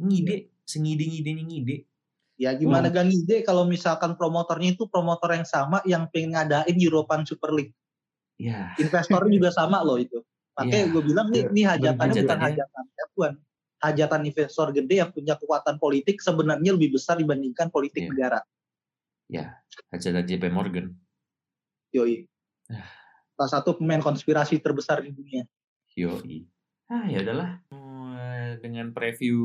[0.00, 0.48] Ngide.
[0.64, 1.76] Sengide-ngide nih ngide.
[2.34, 7.22] Ya gimana gak ngide kalau misalkan promotornya itu promotor yang sama yang pengen ngadain European
[7.22, 7.76] Super League.
[8.34, 10.18] Ya, Investornya juga sama loh itu.
[10.58, 10.90] Makanya Iya.
[10.90, 13.32] gue bilang nih, ini hajatannya bukan hajatan F1.
[13.84, 18.10] Hajatan investor gede yang punya kekuatan politik sebenarnya lebih besar dibandingkan politik Iya.
[18.10, 18.40] negara.
[19.94, 20.90] hajatan JP Morgan.
[21.94, 22.26] Yoi.
[23.34, 23.44] Ah.
[23.44, 25.42] Salah satu pemain konspirasi terbesar di dunia.
[25.98, 26.46] Yoi.
[26.90, 27.62] Ah ya udahlah.
[27.70, 29.40] Eh, Dengan preview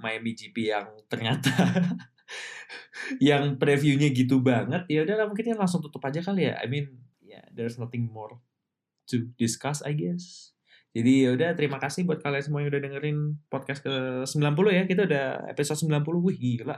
[0.00, 1.52] Miami GP yang ternyata
[3.20, 6.56] yang previewnya gitu banget, ya udahlah mungkin kita langsung tutup aja kali ya.
[6.62, 8.40] I mean, ya there's nothing more
[9.10, 10.54] to discuss I guess.
[10.90, 13.94] Jadi ya udah terima kasih buat kalian semua yang udah dengerin podcast ke
[14.26, 14.82] 90 ya.
[14.88, 16.02] Kita udah episode 90.
[16.26, 16.76] Wih gila.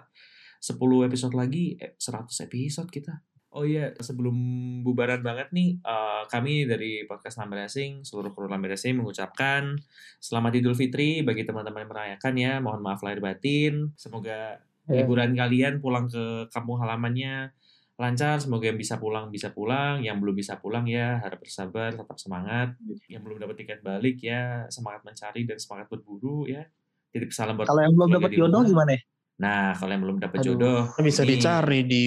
[0.62, 0.78] 10
[1.08, 3.24] episode lagi eh, 100 episode kita.
[3.52, 4.32] Oh iya, sebelum
[4.80, 9.76] bubaran banget nih, eh, kami dari podcast Lambe Racing, seluruh kru Lambe Racing mengucapkan
[10.24, 12.52] selamat Idul Fitri bagi teman-teman yang merayakan ya.
[12.64, 13.92] Mohon maaf lahir batin.
[14.00, 15.04] Semoga Ya.
[15.04, 17.52] liburan kalian pulang ke kampung halamannya
[18.00, 18.40] lancar.
[18.40, 22.72] Semoga yang bisa pulang bisa pulang, yang belum bisa pulang ya harap bersabar, tetap semangat.
[23.04, 26.64] Yang belum dapat tiket balik ya semangat mencari dan semangat berburu ya.
[27.12, 28.96] Jadi salam buat Kalau yang belum dapat jodoh gimana?
[29.38, 32.04] Nah, kalau yang belum dapat jodoh Bisa ini dicari di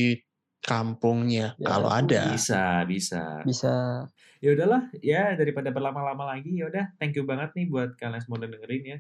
[0.66, 2.34] kampungnya Ya, kalau ada.
[2.34, 3.46] Bisa, bisa.
[3.46, 4.06] Bisa
[4.44, 8.38] ya udahlah ya daripada berlama-lama lagi ya udah thank you banget nih buat kalian semua
[8.44, 8.98] udah dengerin ya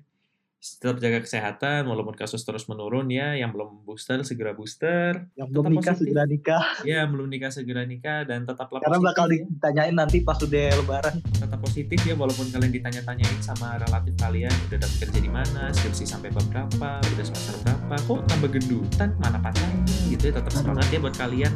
[0.76, 5.64] tetap jaga kesehatan walaupun kasus terus menurun ya yang belum booster segera booster Yang belum
[5.70, 6.02] nikah positif.
[6.10, 6.66] segera nikah.
[6.82, 9.46] ya belum nikah segera nikah dan tetaplah Karena positif bakal ya.
[9.46, 11.16] ditanyain nanti pas udah lebaran.
[11.22, 16.04] tetap positif ya walaupun kalian ditanya-tanyain sama relatif kalian udah dapat kerja di mana skripsi
[16.04, 20.98] sampai berapa udah semester berapa kok tambah gendutan mana pacarnya gitu ya tetap semangat ya
[20.98, 21.54] buat kalian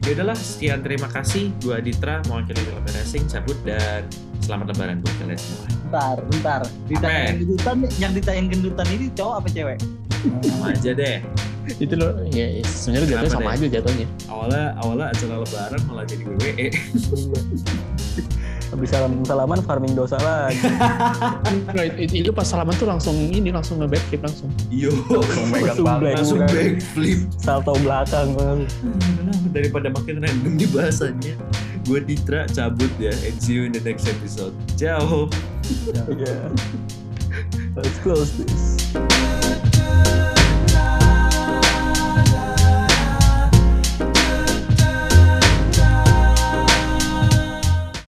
[0.00, 4.04] ya udahlah sekian terima kasih gua Aditra mewakili dalam racing cabut dan
[4.50, 6.60] selamat lebaran buat kalian semua Bentar, bentar.
[6.86, 9.78] Ditanyain gendutan, yang ditanyain gendutan ini cowok apa cewek?
[10.42, 11.16] sama aja deh
[11.78, 13.56] Itu loh, ya sebenarnya jatuhnya sama deh?
[13.56, 14.06] aja jatuhnya.
[14.26, 16.22] awalnya awalnya acara lebaran malah jadi.
[16.26, 16.66] WWE
[18.70, 20.58] habis salam salaman farming dosa lagi.
[21.70, 24.50] Nah, itu, itu pas salaman tuh langsung ini langsung nge-backflip langsung.
[24.68, 24.90] yo
[25.48, 26.02] megang Langsung banget.
[26.02, 26.14] back.
[26.18, 28.28] langsung backflip Salto belakang.
[29.56, 31.34] daripada makin random di bahasanya
[31.84, 35.26] gue Ditra cabut ya and see you in the next episode ciao
[36.10, 36.50] Yeah.
[37.74, 38.79] Let's close this.